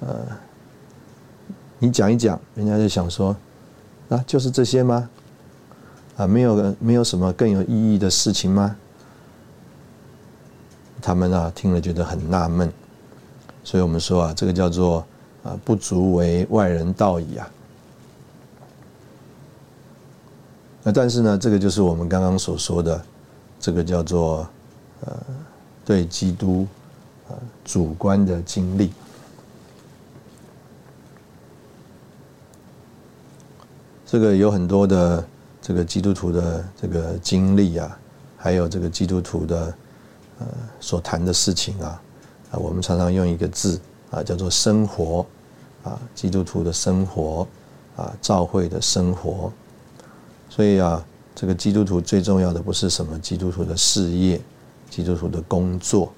[0.00, 0.16] 呃，
[1.78, 3.36] 你讲一讲，人家就想说。
[4.10, 5.08] 啊，就是这些吗？
[6.18, 8.76] 啊，没有没有什么更有意义的事情吗？
[11.04, 12.72] 他们啊听了觉得很纳闷，
[13.62, 15.04] 所以我们说啊，这个叫做
[15.42, 17.46] 啊不足为外人道矣啊。
[20.82, 23.04] 那但是呢，这个就是我们刚刚所说的，
[23.60, 24.48] 这个叫做
[25.02, 25.14] 呃
[25.84, 26.66] 对基督
[27.28, 27.36] 呃
[27.66, 28.90] 主观的经历。
[34.06, 35.22] 这个有很多的
[35.60, 37.98] 这个基督徒的这个经历啊，
[38.38, 39.74] 还有这个基督徒的
[40.80, 42.00] 所谈的事情啊，
[42.50, 43.80] 啊，我们常常用一个字
[44.10, 45.24] 啊，叫做生活
[45.82, 47.46] 啊，基督徒的生活
[47.96, 49.52] 啊，教会的生活。
[50.48, 51.04] 所以啊，
[51.34, 54.40] 这个基督徒最重要的不是什么基督徒的事业、
[54.90, 56.12] 基督徒的工作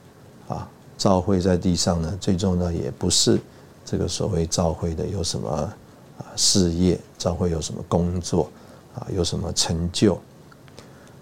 [0.49, 3.41] 啊，教会在地上呢，最重要也不是
[3.85, 5.73] 这个所谓教会的有什么。
[6.19, 8.51] 啊，事业，教会有什么工作，
[8.95, 10.19] 啊，有什么成就？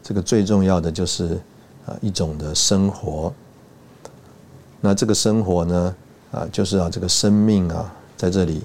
[0.04, 1.36] 这个最重要的就是
[1.86, 3.32] 啊，一种的生活。
[4.80, 5.96] 那这个生活呢，
[6.32, 8.62] 啊，就是啊，这个生命啊，在这里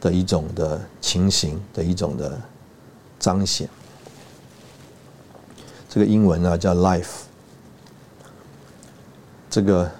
[0.00, 2.40] 的一种的情形的一种的
[3.18, 3.68] 彰显。
[5.88, 7.22] 这个英文呢叫 life。
[9.50, 9.90] 这个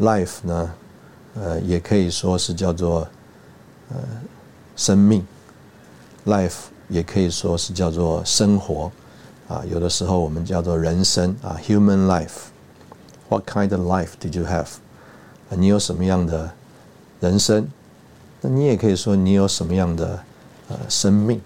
[0.00, 0.74] life 呢，
[1.34, 3.06] 呃，也可以说是叫做。
[3.88, 3.96] 呃，
[4.74, 5.24] 生命
[6.24, 6.56] ，life
[6.88, 8.90] 也可以说是叫做生活，
[9.48, 12.48] 啊，有的时候我们叫做人生啊，human life。
[13.28, 14.66] What kind of life did you have？
[15.50, 16.50] 你有什么样的
[17.20, 17.68] 人生？
[18.40, 20.20] 那你也可以说你有什么样的
[20.68, 21.40] 呃生命？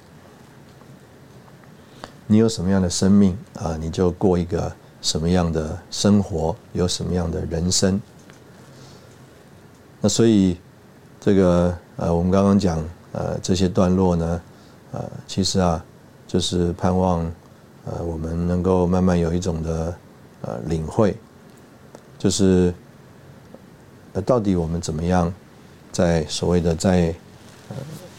[2.27, 3.77] 你有什么样的生命啊？
[3.81, 4.73] 你就过一个
[5.03, 6.55] 什么样的生活？
[6.73, 8.01] 有什么样的人生？
[10.01, 10.59] 那所以
[11.21, 11.77] 这个。
[11.97, 12.83] 呃，我们刚刚讲，
[13.13, 14.41] 呃，这些段落呢，
[14.93, 15.85] 呃，其实啊，
[16.27, 17.31] 就是盼望，
[17.91, 19.95] 呃，我们能够慢慢有一种的，
[20.43, 21.17] 呃领会，
[22.17, 22.73] 就是
[24.13, 25.33] 呃到底我们怎么样
[25.91, 27.13] 在所谓的在
[27.69, 27.77] 呃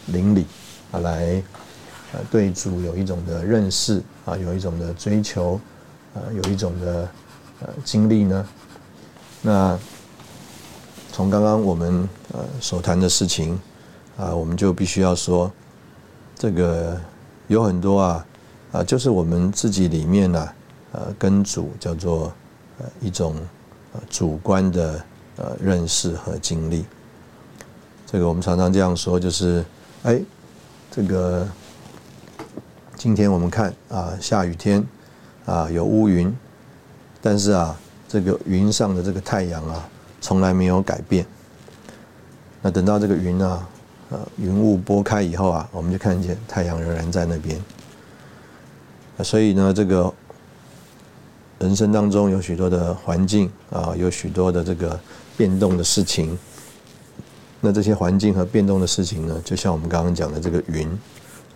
[0.08, 0.44] 邻里
[0.90, 1.42] 啊来
[2.12, 5.58] 呃对主有一种的认识啊，有一种的追求，
[6.12, 7.08] 呃有一种的
[7.60, 8.46] 呃经历呢？
[9.40, 9.78] 那
[11.12, 13.58] 从刚刚我们呃所谈的事情
[14.18, 15.50] 啊，我们就必须要说，
[16.36, 17.00] 这个
[17.46, 18.26] 有很多啊
[18.72, 20.48] 啊，就是我们自己里面呢，
[20.92, 22.32] 呃，跟主叫做
[22.78, 23.36] 呃一种
[24.10, 25.04] 主观的
[25.36, 26.84] 呃认识和经历。
[28.06, 29.64] 这个我们常常这样说，就是
[30.02, 30.20] 哎，
[30.90, 31.46] 这个
[32.96, 34.84] 今天我们看啊，下雨天
[35.46, 36.34] 啊，有乌云，
[37.20, 37.78] 但是啊。
[38.08, 39.88] 这个云上的这个太阳啊，
[40.20, 41.24] 从来没有改变。
[42.60, 43.66] 那等到这个云啊，
[44.10, 47.58] 呃，云雾拨开以后啊，我们就看见太阳仍然在那边。
[49.18, 50.12] 所以呢，这个
[51.58, 54.98] 人生当中有许多的环境啊，有许多的这个
[55.36, 56.38] 变动的事情。
[57.60, 60.88] 那这些环境和变动的事情呢，就像我们刚刚讲的这个云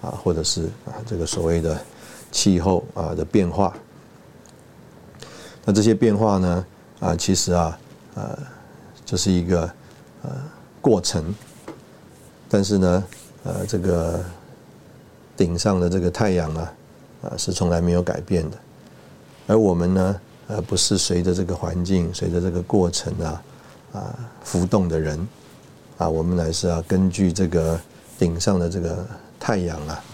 [0.01, 1.81] 啊，或者是啊这个所谓的
[2.31, 3.75] 气候啊的变化。
[5.65, 6.67] 那这些变化呢？
[7.01, 7.79] 啊，其实啊，
[8.15, 8.39] 呃，
[9.05, 9.63] 这是一个
[10.23, 10.31] 呃
[10.81, 11.35] 过程。
[12.49, 13.05] 但是呢，
[13.43, 14.25] 呃，这个
[15.37, 16.73] 顶上的这个太阳啊，
[17.23, 18.57] 啊，是从来没有改变的。
[19.47, 23.43] 而我们呢，呃，不是随着这个环境、随着这个过程啊，
[23.93, 25.27] 啊，浮动的人
[25.99, 27.79] 啊，我们乃是啊，根据这个
[28.19, 29.07] 顶上的这个
[29.39, 30.05] 太阳啊，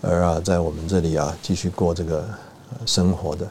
[0.00, 2.26] 而啊，在我们这里啊，继续过这个
[2.86, 3.46] 生活的。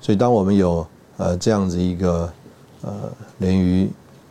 [0.00, 0.86] 所以，当我们有
[1.16, 2.32] 呃这样子一个
[2.82, 2.92] 呃
[3.38, 3.90] 连于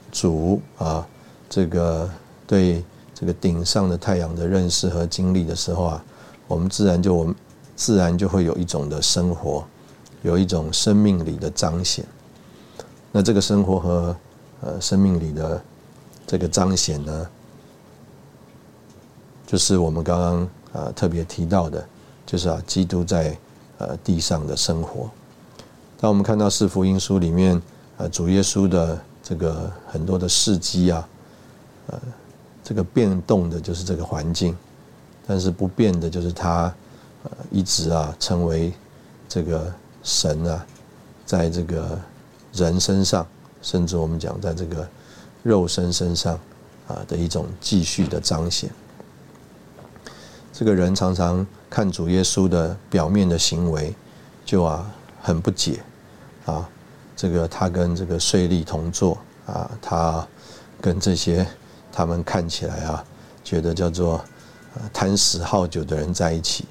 [0.10, 1.06] 主啊
[1.50, 2.10] 这个
[2.48, 2.82] 对
[3.16, 6.06] 这个顶上的太阳的认识和经历的时候啊，
[6.48, 7.34] 我们自然就我们
[7.76, 9.66] 自然就会有一种的生活，
[10.22, 12.06] 有一种生命里的彰显。
[13.14, 14.16] 那这个生活和
[14.60, 15.64] 呃生命里的
[16.28, 17.28] 这个彰显呢，
[19.48, 21.88] 就是我们刚刚啊特别提到的，
[22.26, 23.38] 就是啊基督在
[23.78, 25.10] 呃地上的生活。
[25.98, 27.62] 当我们看到四福音书里面，
[27.96, 31.08] 呃，主耶稣的这个很多的事迹啊，
[31.88, 32.00] 呃，
[32.66, 34.58] 这个变动的就是这个环境，
[35.26, 36.74] 但是不变的就是他，
[37.24, 38.74] 呃，一直啊成为
[39.30, 39.72] 这个
[40.04, 40.66] 神啊，
[41.26, 41.98] 在这个
[42.52, 43.26] 人身上，
[43.62, 44.86] 甚至我们讲在这个
[45.44, 46.34] 肉身身上
[46.88, 48.70] 啊的一种继续的彰显。
[50.52, 53.96] 这个人常常看主耶稣的表面的行为，
[54.44, 54.92] 就啊。
[55.22, 55.80] 很不解，
[56.46, 56.70] 啊，
[57.16, 60.24] 这个他跟这个税吏同坐啊，他
[60.80, 61.44] 跟这些
[61.96, 63.02] 他们看起来啊，
[63.46, 64.22] 觉得叫做
[64.92, 66.66] 贪食好酒的人在一起，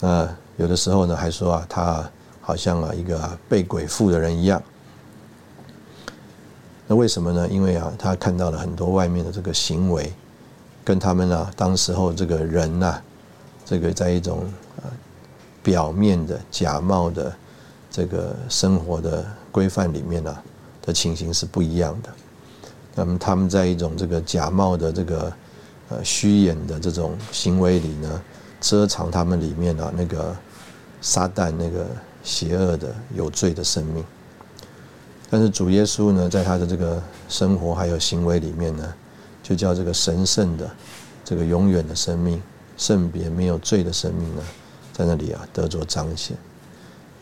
[0.00, 2.10] 那有的时候呢，还说啊，他
[2.40, 4.60] 好像啊一个被鬼附的人一样。
[6.88, 7.48] 那为什么呢？
[7.48, 10.12] 因为啊，他看到了很多外面的这个行为，
[10.84, 13.00] 跟他们啊，当时候这个人呐，
[13.64, 14.44] 这个在一种。
[15.60, 17.36] 表面的假冒的
[17.90, 20.34] 这个生活的规范里面呢
[20.80, 22.08] 的情形是不一样的。
[22.98, 25.32] 那么他们在一种这个假冒的这个
[25.88, 28.20] 呃虚掩的这种行为里呢，
[28.60, 30.36] 遮藏他们里面的那个
[31.00, 31.86] 撒旦那个
[32.24, 34.04] 邪恶的有罪的生命。
[35.30, 38.94] 但是主耶稣呢，在他的这个生活还有行为里面呢，
[39.44, 40.68] 就叫这个神圣的
[41.24, 42.42] 这个永远的生命、
[42.76, 44.42] 圣别没有罪的生命呢。
[44.92, 46.36] 在那里啊，得着彰显，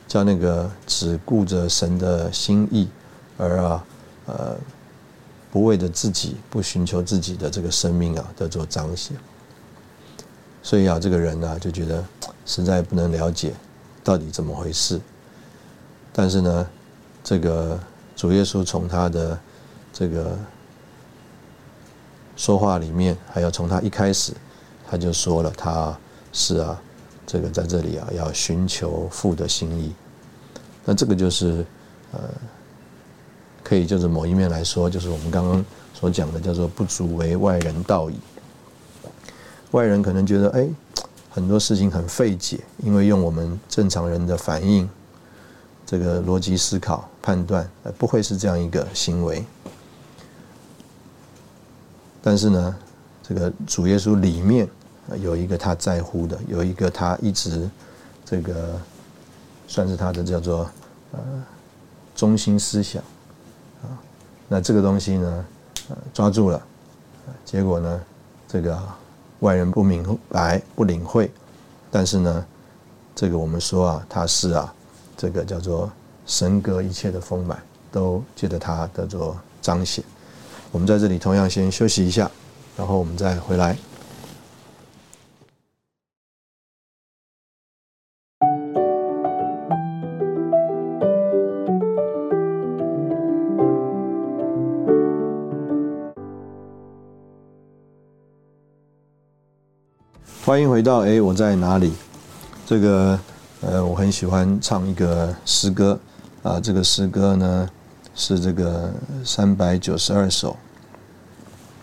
[0.09, 2.89] 叫那个只顾着神的心意，
[3.37, 3.85] 而啊，
[4.25, 4.57] 呃，
[5.57, 9.17] 不为着自己，不寻求自己的这个生命啊，得做彰显。
[10.63, 12.05] 所以啊，这个人呢，就觉得
[12.45, 13.55] 实在不能了解
[14.05, 15.01] 到底怎么回事。
[16.13, 16.69] 但是呢，
[17.25, 17.81] 这个
[18.15, 19.41] 主耶稣从他的
[19.95, 20.37] 这个
[22.37, 24.35] 说话里面，还有从他一开始，
[24.87, 25.99] 他就说了，他
[26.35, 26.79] 是啊。
[27.27, 29.95] 这个在这里啊，要寻求父的心意，
[30.85, 31.65] 那这个就是
[32.13, 32.21] 呃，
[33.67, 38.15] 可以就是某一面来说，就是我们刚刚所讲的，叫做不足为外人道矣。
[39.73, 40.69] 外人可能觉得，哎，
[41.29, 44.89] 很多事情很费解，因为用我们正常人的反应，
[45.85, 49.45] 这个逻辑思考判断，不会是这样一个行为。
[52.23, 52.77] 但是呢，
[53.23, 54.69] 这个主耶稣里面。
[55.23, 57.71] 有一个他在乎的，有一个他一直
[58.25, 58.77] 这个
[59.69, 60.69] 算是他的叫做
[61.13, 61.21] 呃
[62.17, 63.01] 中心思想。
[64.49, 65.45] 那这个东西呢，
[65.89, 66.63] 呃抓住了，
[67.45, 68.01] 结果呢，
[68.47, 68.81] 这个
[69.41, 71.31] 外人不明白不领会，
[71.91, 72.47] 但是呢，
[73.15, 74.73] 这个我们说啊，他是啊，
[75.17, 75.91] 这个叫做
[76.27, 80.05] 神格一切的丰满，都借着他得做彰显。
[80.71, 82.31] 我们在这里同样先休息一下，
[82.77, 83.77] 然后我们再回来。
[100.47, 101.93] 欢迎回到哎，我在哪里？
[102.65, 103.19] 这个
[103.63, 105.99] 呃，我很喜欢唱一个诗歌
[106.45, 106.61] 啊。
[106.61, 107.69] 这个诗歌呢
[108.15, 108.95] 是这个
[109.25, 110.57] 三百九十二首。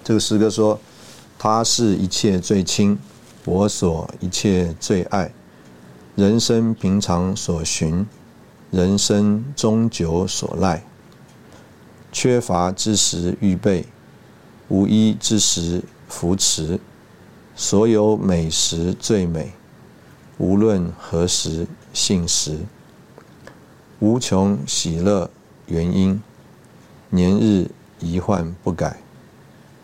[0.01, 0.79] 这个诗歌说
[1.37, 2.97] ：“他是一切最亲，
[3.43, 5.29] 我所一切最爱。
[6.15, 8.07] 人生平常所寻，
[8.71, 10.81] 人生终究所赖。
[12.13, 13.85] 缺乏之时预备，
[14.69, 16.79] 无依之时扶持。”
[17.55, 19.53] 所有美食最美，
[20.39, 22.57] 无论何时信时，
[23.99, 25.29] 无穷喜乐
[25.67, 26.19] 原因，
[27.11, 28.97] 年日遗患不改。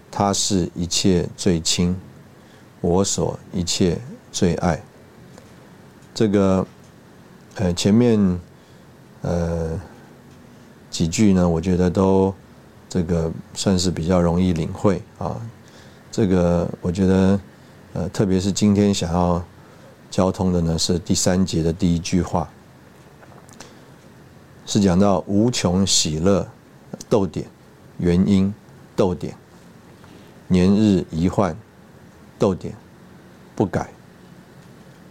[0.10, 1.96] 他是一切最亲，
[2.82, 4.00] 我所一切
[4.32, 4.82] 最爱。
[6.16, 6.66] 这个，
[7.54, 8.40] 呃，前面，
[9.22, 9.80] 呃，
[10.90, 12.34] 几句呢，我觉得都
[12.90, 15.40] 这个算是比较容易领会啊。
[16.12, 17.40] 这个，我觉得。
[17.94, 19.44] 呃，特别是今天想要
[20.12, 22.48] 交通的呢，是第三节的第一句话，
[24.66, 26.48] 是讲到无穷喜乐，
[27.10, 27.48] 逗点，
[27.98, 28.54] 原因，
[28.96, 29.36] 逗点，
[30.48, 31.56] 年日一换，
[32.38, 32.76] 逗点，
[33.56, 33.90] 不改，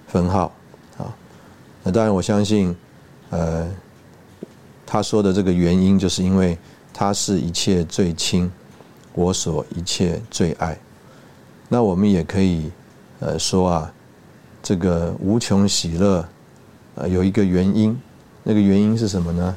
[0.07, 0.53] 分号，
[0.99, 1.15] 啊，
[1.83, 2.77] 那当然我相信，
[3.31, 3.69] 呃，
[4.87, 6.57] 他说的这个原因，就是因为
[6.95, 8.51] 他是一切最亲，
[9.15, 10.79] 我所一切最爱。
[11.71, 12.71] 那我们也可以，
[13.21, 13.93] 呃，说啊，
[14.63, 16.27] 这个无穷喜乐，
[16.95, 17.95] 呃，有一个原因，
[18.43, 19.57] 那个原因是什么呢？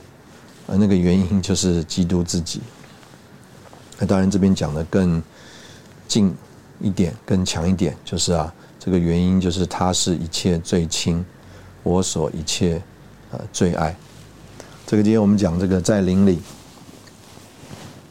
[0.68, 2.60] 啊，那个原因就是基督自己。
[3.98, 5.24] 那当然这边讲的更
[6.06, 6.36] 近
[6.82, 11.26] 一点，更强一点，就是啊，这个原因就是他是一切最亲，
[11.82, 12.82] 我所一切
[13.32, 13.96] 呃最爱。
[14.86, 16.42] 这个今天我们讲这个在灵里，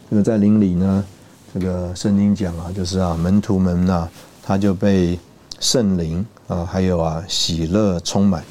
[0.09, 1.05] 这个在灵里呢。
[1.53, 4.09] 这个圣经讲啊，就是啊，门徒们呐，
[4.43, 5.19] 他就被
[5.59, 8.45] 圣灵啊，还有啊喜乐充满。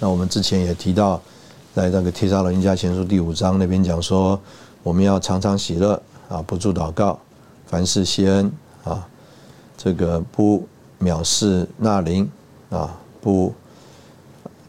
[0.00, 1.20] 那我们之前也提到，
[1.72, 4.40] 在那个《提撒罗尼迦前书》第五章那边讲说，
[4.82, 7.16] 我们要常常喜乐啊，不住祷告，
[7.66, 8.50] 凡事谢恩
[8.82, 9.06] 啊，
[9.76, 10.66] 这个不
[11.00, 12.28] 藐视那灵
[12.70, 13.54] 啊，不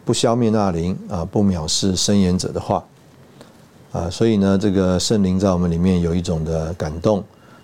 [0.06, 2.84] 不消灭那灵啊，不藐视申言者的话。
[3.92, 7.22] 啊，所以呢，这个圣灵在我们里面有一种的感动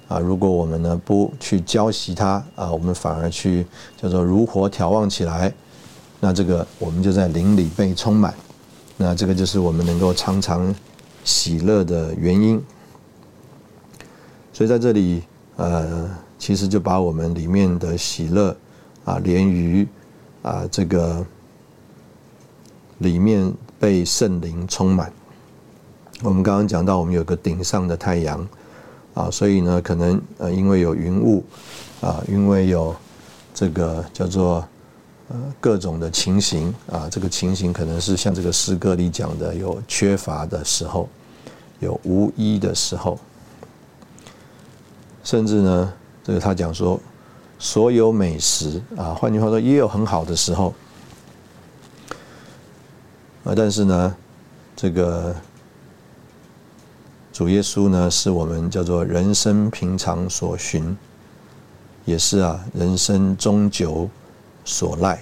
[0.10, 0.20] 啊。
[0.20, 3.66] 如果我们呢不去浇熄它啊，我们反而去
[3.96, 5.54] 叫做如火眺望起来，
[6.20, 8.34] 那这个我们就在灵里被充满。
[8.98, 10.76] 那这个就是我们能够常常
[11.24, 12.62] 喜乐的原因。
[14.52, 15.24] 所以在这里，
[15.56, 18.54] 呃，其实就把我们里面的喜乐
[19.06, 19.88] 啊，连于
[20.42, 21.26] 啊这个
[22.98, 25.10] 里面被圣灵充满。
[26.24, 28.48] 我们刚刚讲到，我们有个顶上的太阳，
[29.14, 31.46] 啊，所以呢，可能呃，因为有云雾，
[32.02, 32.96] 啊，因为有
[33.54, 34.68] 这个叫做
[35.30, 41.08] 呃各种的情形，啊，这个情形可能是像这个诗歌里讲的，有缺乏的时候，
[41.80, 43.20] 有无依的时候，
[45.24, 45.94] 甚至呢，
[46.24, 47.00] 这个他讲说，
[47.60, 50.74] 所有美食啊，换句话说，也有很好的时候，
[53.44, 54.16] 啊，但是呢，
[54.76, 55.36] 这个。
[57.38, 60.98] 主耶稣呢，是我们叫做人生平常所寻，
[62.04, 64.10] 也是啊人生终究
[64.66, 65.22] 所赖。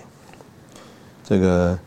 [1.25, 1.77] 这个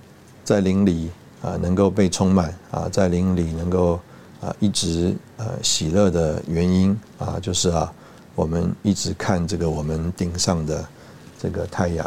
[0.45, 1.11] 在灵里
[1.41, 3.99] 啊，能够被充满啊，在灵里能够
[4.43, 7.91] 啊一直呃喜乐的原因啊，就是啊
[8.35, 10.87] 我们一直看这个我们顶上的
[11.39, 12.05] 这个太阳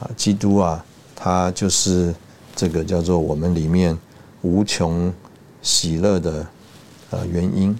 [0.00, 0.82] 啊，基督啊，
[1.14, 2.14] 他就是
[2.56, 3.94] 这个叫做我们里面
[4.40, 5.12] 无穷
[5.60, 6.46] 喜乐的。
[7.12, 7.78] 呃，原因，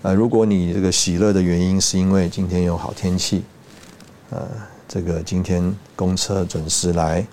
[0.00, 3.44] 呃，如果你这个喜乐的原因是因为今天有好天气，
[4.30, 4.48] 呃，
[4.88, 7.26] 这个今天公车准时来，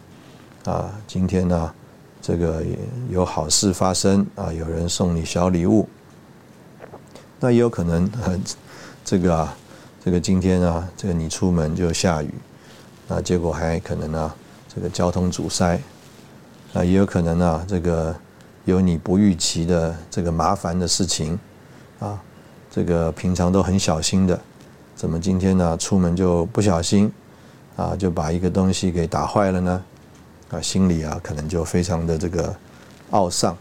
[0.65, 1.73] 啊，今天呢，
[2.21, 2.61] 这个
[3.09, 5.87] 有好事发生啊，有人送你小礼物，
[7.39, 8.11] 那也有可能，
[9.05, 9.55] 这个啊，
[10.03, 12.33] 这个今天啊，这个你出门就下雨，
[13.07, 14.33] 那结果还可能呢，
[14.75, 15.79] 这个交通阻塞，
[16.73, 18.13] 啊，也有可能啊，这个。
[18.65, 21.37] 有你不预期的这个麻烦的事情，
[21.99, 22.21] 啊，
[22.71, 24.39] 这个平常都很小心的，
[24.95, 27.11] 怎么今天呢出门就不小心，
[27.75, 29.83] 啊就把一个东西给打坏了呢？
[30.49, 32.55] 啊，心里啊可能就非常的这个
[33.11, 33.57] 懊丧。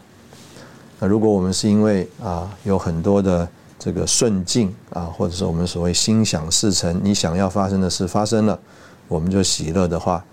[0.99, 3.47] 那如果我们是因为啊有很多的
[3.77, 8.57] 这个顺境啊，或者是我们所谓心想事成，你想要发生的事发生了，
[9.09, 10.23] 我们就喜乐的话，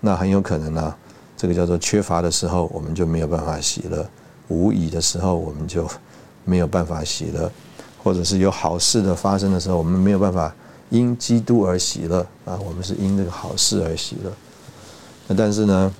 [0.00, 0.94] 那很有可能呢，
[1.36, 4.02] 这个叫做缺乏的时候，我们就没有办法喜乐；
[4.48, 5.88] 无以的时候，我们就
[6.44, 7.50] 没有办法喜乐；
[8.02, 10.54] 或者是有好事的发生的时候，我们没有办法
[10.90, 14.32] 因基督而喜乐啊，我们是因这个好事而喜乐。
[15.28, 15.92] 那但是呢，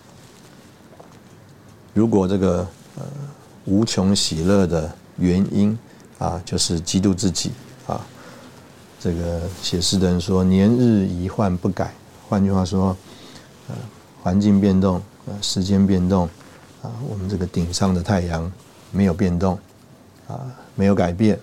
[1.93, 2.66] 如果这个
[2.97, 3.03] 呃
[3.64, 5.76] 无穷喜乐的原因
[6.18, 7.51] 啊，就是基督自己
[7.87, 8.01] 啊，
[9.01, 11.93] 这个写诗的人说：“年日一换不改。”
[12.28, 12.97] 换句话说，
[13.68, 13.74] 呃，
[14.22, 15.03] 环境变动，
[15.41, 16.29] 时间变动，
[16.83, 18.51] 啊，我们这个顶上的太阳
[18.91, 19.59] 没有变动，
[20.29, 20.41] 啊，
[20.74, 21.39] 没有改变。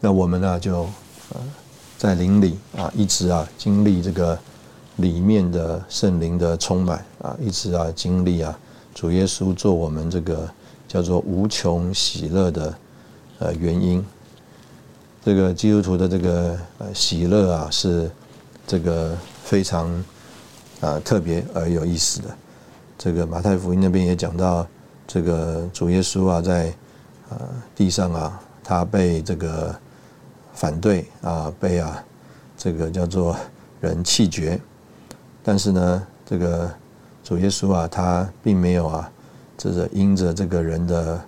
[0.00, 0.82] 那我们呢，就
[1.30, 1.40] 呃，
[1.96, 4.38] 在灵里啊，一直啊经历这个。
[4.98, 8.58] 里面的圣灵的充满啊，一直啊经历啊，
[8.92, 10.50] 主耶稣做我们这个
[10.88, 12.74] 叫做无穷喜乐的
[13.38, 14.04] 呃原因。
[15.24, 16.58] 这个基督徒的这个
[16.92, 18.10] 喜乐啊，是
[18.66, 19.88] 这个非常
[20.80, 22.28] 啊特别而有意思的。
[22.96, 24.66] 这个马太福音那边也讲到，
[25.06, 26.72] 这个主耶稣啊，在
[27.30, 27.38] 呃
[27.74, 29.74] 地上啊，他被这个
[30.52, 32.04] 反对啊，被啊
[32.56, 33.36] 这个叫做
[33.80, 34.60] 人弃绝。
[35.44, 36.70] 但是呢，这个
[37.22, 39.10] 主耶稣啊，他并没有啊，
[39.56, 41.20] 这个因着这个人的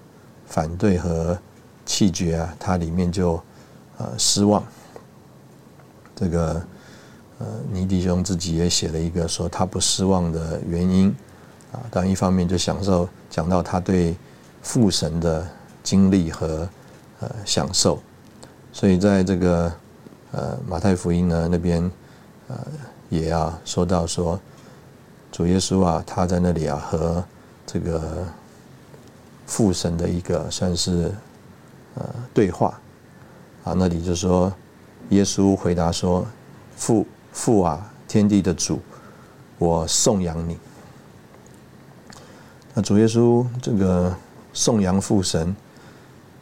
[0.46, 1.38] 反对和
[1.86, 3.40] 弃绝啊，他里面就
[3.98, 4.62] 呃失望。
[6.16, 6.60] 这个
[7.40, 11.08] 呃尼弟兄自己也写了一个说他不失望的原因
[11.72, 14.14] 啊，当然一方面就享受讲到他对
[14.62, 15.44] 父神的
[15.82, 16.68] 经历和
[17.18, 18.00] 呃享受，
[18.72, 19.72] 所以在这个
[20.30, 21.90] 呃马太福音呢那边
[22.46, 22.56] 呃。
[23.10, 24.38] 也啊，说到说
[25.32, 27.24] 主耶稣啊，他在那里啊和
[27.66, 28.24] 这个
[29.46, 31.10] 父神的一个算是
[31.96, 32.80] 呃对话
[33.64, 34.52] 啊，那里就说
[35.08, 36.24] 耶稣回答说
[36.78, 38.80] ：“父父啊，天地的主，
[39.58, 40.58] 我颂扬你。”
[42.74, 44.14] 那主耶稣这个
[44.52, 45.54] 颂扬父神，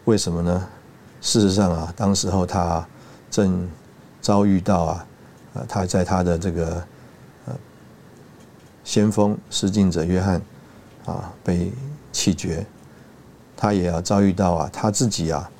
[0.05, 0.68] 为什么呢？
[1.20, 2.86] 事实上啊，当时候他
[3.30, 3.68] 正
[4.20, 5.05] 遭遇到啊。
[5.68, 6.84] 他在他的这个
[7.47, 7.55] 呃
[8.84, 10.41] 先锋施浸者约翰
[11.05, 11.72] 啊被
[12.12, 12.64] 弃绝，
[13.57, 15.51] 他也要遭遇到啊他自己啊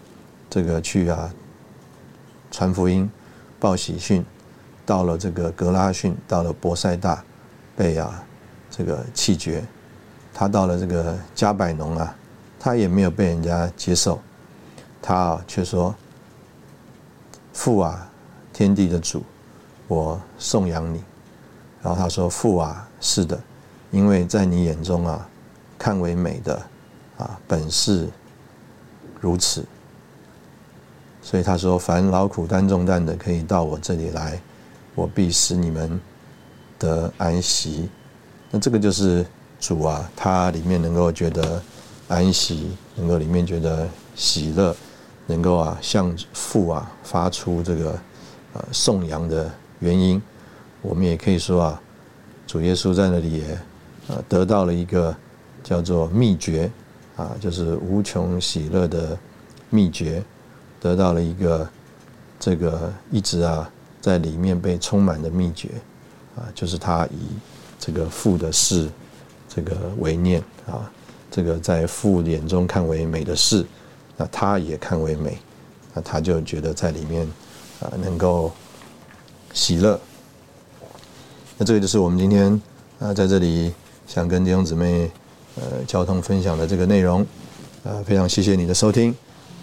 [0.49, 1.35] 这个去啊
[2.53, 3.11] 传福音
[3.59, 4.25] 报喜讯，
[4.89, 7.23] 到了这个格拉逊，到了博塞大
[7.77, 8.25] 被啊
[8.71, 9.63] 这个弃绝，
[10.33, 12.17] 他到了这个加百农啊，
[12.59, 14.19] 他也没有被人家接受，
[15.03, 15.95] 他啊却说
[17.53, 18.11] 父啊
[18.51, 19.23] 天地的主。
[19.89, 21.03] 我颂扬你，
[21.83, 23.39] 然后他说：“父啊，是的，
[23.91, 25.29] 因为在你眼中啊，
[25.79, 26.63] 看为美的
[27.19, 28.09] 啊，本是
[29.21, 29.65] 如此。
[31.23, 34.39] 所以他说：凡劳苦担重担的，可以到我这里来，
[34.99, 36.01] 我必使你们
[36.77, 37.89] 得安息。
[38.51, 39.25] 那这个就是
[39.61, 41.63] 主啊，他里面能够觉得
[42.09, 44.75] 安息，能够里面觉得喜乐，
[45.29, 47.97] 能够啊向父啊发出这个
[48.55, 50.21] 呃颂扬的。”原因，
[50.83, 51.81] 我们也可以说啊，
[52.49, 53.59] 主耶稣在那里也
[54.09, 55.15] 呃得到了一个
[55.63, 56.69] 叫做秘诀
[57.17, 59.17] 啊，就是无穷喜乐的
[59.71, 60.21] 秘诀，
[60.81, 61.69] 得到了一个
[62.41, 63.71] 这个一直啊
[64.09, 65.69] 在里面被充满的秘诀
[66.37, 67.19] 啊，就是他以
[67.79, 68.89] 这个父的事
[69.55, 70.91] 这个为念啊，
[71.31, 73.67] 这个在父眼中看为美的事，
[74.17, 75.37] 那他也看为美，
[75.93, 77.27] 那他就觉得在里面
[77.81, 78.51] 啊能够。
[79.55, 79.99] 喜乐，
[81.57, 82.53] 那这个就是我们今天
[83.01, 83.73] 啊在这里
[84.07, 85.11] 想跟弟兄姊妹
[85.57, 87.27] 呃交通分享的这个内容，
[87.83, 89.13] 啊非常谢谢你的收听，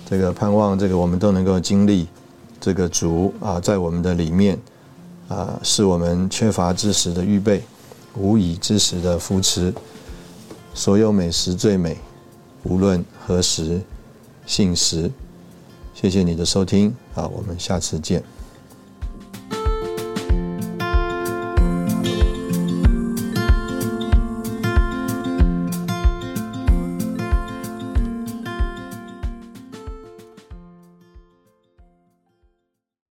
[0.10, 2.08] 这个盼望这个我们都能够经历
[2.60, 4.60] 这个足啊在我们的里面
[5.28, 7.64] 啊是我们缺乏知识的预备，
[8.16, 9.74] 无以知识的扶持，
[10.74, 11.98] 所有美食最美，
[12.64, 13.82] 无论何时，
[14.46, 15.12] 信实，
[15.94, 18.24] 谢谢你的收听啊，我们下次见。